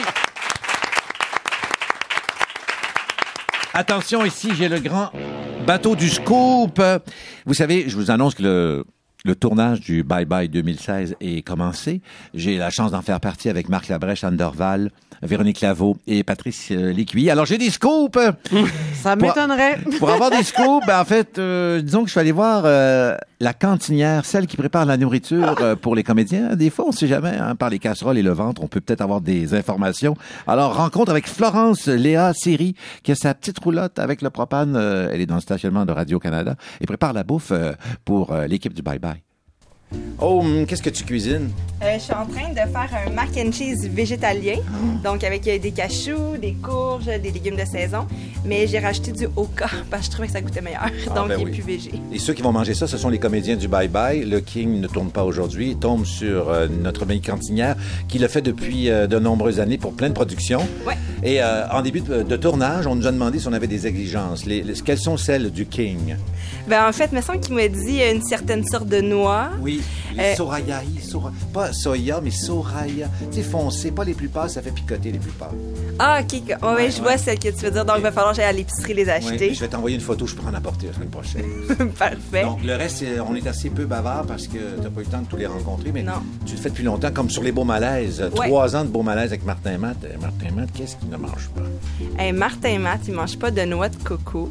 [3.74, 5.10] Attention, ici, j'ai le grand
[5.66, 6.80] bateau du scoop.
[7.46, 8.84] Vous savez, je vous annonce que le,
[9.24, 12.00] le tournage du Bye Bye 2016 est commencé.
[12.34, 14.90] J'ai la chance d'en faire partie avec Marc Labrèche, Anne Dorval,
[15.22, 17.30] Véronique Laveau et Patrice euh, Lécuyer.
[17.30, 18.18] Alors, j'ai des scoops.
[18.94, 19.78] Ça m'étonnerait.
[19.98, 23.16] Pour avoir des scoops, ben, en fait, euh, disons que je suis allé voir euh,
[23.43, 26.55] la cantinière, celle qui prépare la nourriture euh, pour les comédiens.
[26.55, 29.01] Des fois, on sait jamais, hein, par les casseroles et le ventre, on peut peut-être
[29.01, 30.16] avoir des informations.
[30.47, 34.76] Alors, rencontre avec Florence Léa Siri, qui a sa petite roulotte avec le propane.
[34.76, 37.72] euh, elle est dans le stationnement de Radio-Canada et prépare la bouffe euh,
[38.05, 39.32] pour l'équipe du Bye Bye.
[40.20, 41.51] Oh, hum, qu'est-ce que tu cuisines?
[41.82, 44.59] Euh, je suis en train de faire un mac and cheese végétalien,
[45.05, 48.07] donc avec euh, des cachous, des courges, des légumes de saison.
[48.45, 50.82] Mais j'ai racheté du Oka parce que je trouvais que ça goûtait meilleur,
[51.14, 51.51] donc ben il est oui.
[51.51, 51.90] plus végé.
[52.12, 54.24] Et ceux qui vont manger ça, ce sont les comédiens du Bye Bye.
[54.24, 55.70] Le King ne tourne pas aujourd'hui.
[55.70, 57.74] Il tombe sur euh, notre amie cantinière
[58.09, 60.64] qui le fait depuis de nombreuses années pour plein de productions.
[60.86, 60.95] Ouais.
[61.24, 64.45] Et en début de, de tournage, on nous a demandé si on avait des exigences.
[64.45, 66.16] Les, les- quelles sont celles du King?
[66.68, 69.51] Ben, en fait, il me semble qu'il m'a dit une certaine sorte de noix.
[69.61, 69.82] Oui,
[70.14, 73.09] les Euh, sorayai, sora- pas soya, mais soraya.
[73.30, 75.49] Tu sais, foncé, pas les plus pâles, ça fait picoter les plus pâles.
[75.99, 76.43] Ah, ok.
[76.62, 77.85] Ouais, ouais, je vois celle que tu veux dire.
[77.85, 79.55] Donc, il va falloir que j'aille à l'épicerie les acheter.
[79.55, 81.45] je vais t'envoyer une photo, je peux en apporter la semaine prochaine.
[81.99, 82.43] Parfait.
[82.43, 85.20] Donc, le reste, on est assez peu bavard parce que t'as pas eu le temps
[85.22, 86.12] de tous les rencontrer, mais Non.
[86.47, 88.22] tu le fais depuis longtemps, comme sur les beaux malaises.
[88.35, 89.99] Trois ans de beaux malaises avec Martin Matt.
[90.05, 92.22] Euh, Martin Matt, qu'est-ce qu'il ne mange pas?
[92.22, 94.51] Hey, Martin Matt, il mange pas de noix de coco.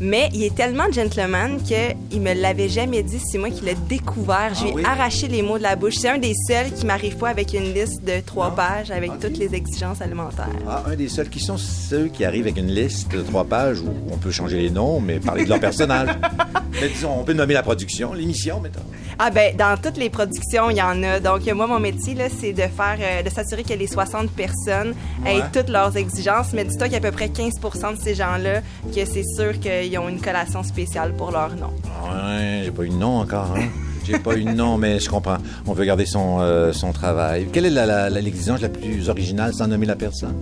[0.00, 3.18] Mais il est tellement gentleman qu'il me l'avait jamais dit.
[3.18, 4.52] C'est moi qui l'ai découvert.
[4.60, 4.82] Je Ah lui ai oui?
[4.84, 5.94] arraché les mots de la bouche.
[5.96, 9.20] C'est un des seuls qui m'arrive pas avec une liste de trois pages avec Ok.
[9.20, 10.48] toutes les exigences alimentaires.
[10.68, 13.80] Ah, un des seuls qui sont ceux qui arrivent avec une liste de trois pages
[13.80, 16.08] où on peut changer les noms, mais parler de leur personnage.
[16.80, 18.80] mais disons, on peut nommer la production, l'émission, mettons.
[19.20, 21.18] Ah ben dans toutes les productions, il y en a.
[21.20, 24.94] Donc moi mon métier là, c'est de faire euh, de s'assurer que les 60 personnes
[25.26, 25.42] aient Ouais.
[25.52, 28.60] toutes leurs exigences, mais dis-toi qu'il y a à peu près 15% de ces gens-là
[28.94, 31.72] que c'est sûr qu'ils ont une collation spéciale pour leur nom.
[32.04, 33.66] Ouais, j'ai pas eu de nom encore, hein?
[34.08, 35.36] J'ai pas eu de nom, mais je comprends.
[35.66, 37.46] On veut garder son, euh, son travail.
[37.52, 40.34] Quelle est la- la- la- l'exigence la, plus originale sans nommer la personne?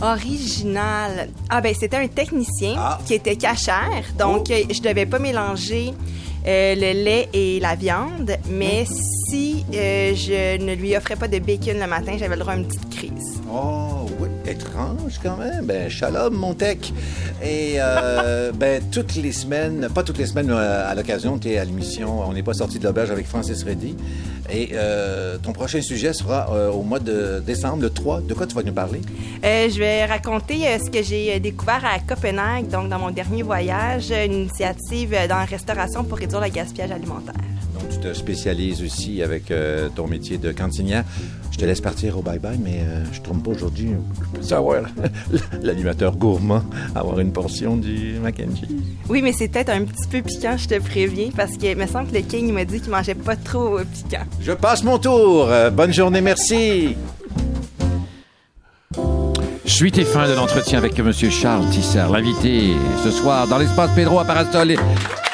[0.00, 1.28] Original.
[1.48, 2.98] Ah ben c'était un technicien Ah.
[3.06, 5.92] qui était cachère, donc euh, je devais pas mélanger
[6.46, 11.38] euh, le lait et la viande, mais si euh, je ne lui offrais pas de
[11.40, 13.40] bacon le matin, j'avais le droit à une petite crise.
[13.52, 13.97] Oh,
[14.50, 15.66] étrange quand même.
[15.66, 16.78] Ben, shalom, mon tech.
[17.42, 21.50] Et, euh, ben, toutes les semaines, pas toutes les semaines, mais euh, à l'occasion, tu
[21.50, 23.96] es à l'émission On n'est pas sorti de l'auberge avec Francis Reddy.
[24.50, 28.22] Et euh, ton prochain sujet sera euh, au mois de décembre, le 3.
[28.22, 29.00] De quoi tu vas nous parler?
[29.42, 34.32] Je vais raconter ce que j'ai découvert à Copenhague, donc dans mon dernier voyage, une
[34.32, 37.34] initiative dans la restauration pour réduire le gaspillage alimentaire.
[37.74, 39.52] Donc, tu te spécialises aussi avec
[39.94, 41.04] ton métier de cantinière.
[41.58, 43.88] Je te laisse partir au bye-bye, mais euh, je ne trompe pas aujourd'hui.
[43.88, 44.82] Je peux savoir
[45.60, 46.62] l'animateur gourmand
[46.94, 48.76] avoir une portion du mac and cheese.
[49.08, 52.10] Oui, mais c'est peut-être un petit peu piquant, je te préviens, parce que me semble
[52.10, 54.22] que le King m'a dit qu'il mangeait pas trop euh, piquant.
[54.40, 55.48] Je passe mon tour.
[55.50, 56.94] Euh, bonne journée, merci.
[59.64, 61.12] Suite et fin de l'entretien avec M.
[61.12, 62.70] Charles Tisser, l'invité
[63.02, 64.78] ce soir dans l'espace Pedro à Parasol et,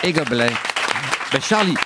[0.03, 0.49] et Gobelin.
[1.31, 1.77] Ben, Charlie,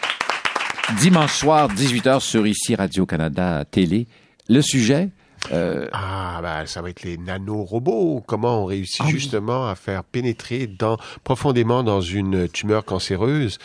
[1.00, 4.06] dimanche soir, 18h sur ici Radio-Canada Télé.
[4.48, 5.10] Le sujet,
[5.52, 8.22] euh, Ah, ben, ça va être les nanorobots.
[8.26, 13.58] Comment on réussit justement à faire pénétrer dans, profondément dans une tumeur cancéreuse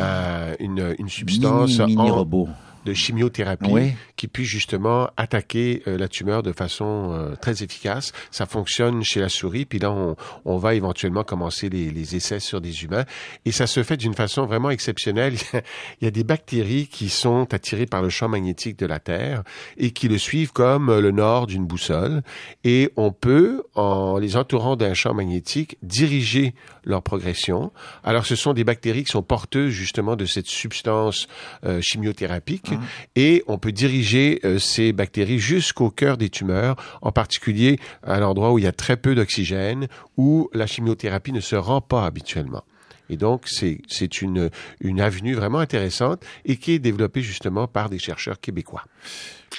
[0.00, 2.48] euh, une, une substance mini, mini en- robot.
[2.86, 3.92] de chimiothérapie Oui.
[4.18, 8.12] Qui puisse justement attaquer euh, la tumeur de façon euh, très efficace.
[8.30, 12.40] Ça fonctionne chez la souris, puis là, on, on va éventuellement commencer les, les essais
[12.40, 13.04] sur des humains.
[13.44, 15.36] Et ça se fait d'une façon vraiment exceptionnelle.
[16.00, 19.44] Il y a des bactéries qui sont attirées par le champ magnétique de la Terre
[19.76, 22.22] et qui le suivent comme euh, le nord d'une boussole.
[22.64, 27.70] Et on peut, en les entourant d'un champ magnétique, diriger leur progression.
[28.02, 31.28] Alors, ce sont des bactéries qui sont porteuses justement de cette substance
[31.64, 32.72] euh, chimiothérapique
[33.14, 38.52] et on peut diriger euh, ces bactéries jusqu'au cœur des tumeurs, en particulier à l'endroit
[38.52, 42.64] où il y a très peu d'oxygène, où la chimiothérapie ne se rend pas habituellement.
[43.10, 44.50] Et donc, c'est une,
[44.80, 48.84] une avenue vraiment intéressante et qui est développée justement par des chercheurs québécois.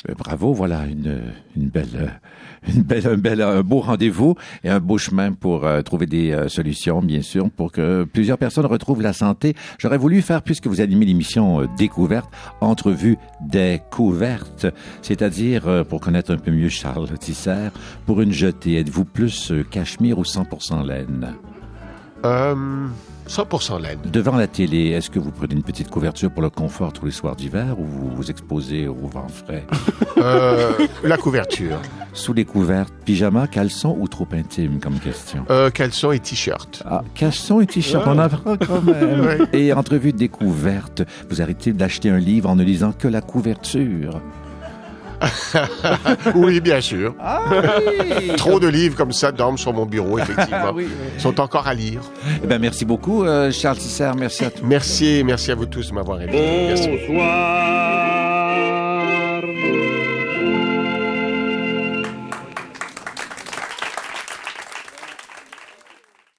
[0.05, 2.07] ben, bravo, voilà une, une belle, euh,
[2.65, 7.21] un, un beau rendez-vous et un beau chemin pour euh, trouver des euh, solutions, bien
[7.21, 9.55] sûr, pour que plusieurs personnes retrouvent la santé.
[9.77, 12.29] J'aurais voulu faire, puisque vous animez l'émission euh, Découverte,
[12.61, 14.67] entrevue découverte,
[15.01, 17.69] c'est-à-dire euh, pour connaître un peu mieux Charles Tisser,
[18.05, 21.35] pour une jetée, êtes-vous plus euh, cachemire ou 100% laine?
[23.29, 23.99] Euh, 100% laine.
[24.05, 27.11] Devant la télé, est-ce que vous prenez une petite couverture pour le confort tous les
[27.11, 29.65] soirs d'hiver ou vous vous exposez au vent frais?
[30.17, 30.71] Euh,
[31.05, 31.77] la couverture.
[32.11, 35.45] Sous les couvertes, pyjama, caleçon ou trop intime comme question?
[35.49, 36.83] Euh, caleçon et t-shirt.
[36.85, 38.11] Ah, caleçon et t-shirt, Ouais.
[38.13, 39.21] on apprend quand même.
[39.25, 39.37] Ouais.
[39.53, 44.19] Et entrevue découverte, vous arrêtez d'acheter un livre en ne lisant que la couverture.
[46.35, 47.15] oui, bien sûr.
[47.19, 48.27] Ah oui!
[48.37, 50.71] Trop de livres comme ça dorment sur mon bureau, effectivement.
[50.73, 52.01] Oui, Ils sont encore à lire.
[52.43, 54.11] Eh ben, merci beaucoup, euh, Charles Tisser.
[54.17, 54.61] Merci à toi.
[54.67, 56.67] Merci, merci à vous tous de m'avoir invité.
[56.67, 56.89] Merci.
[57.07, 58.28] Bonsoir.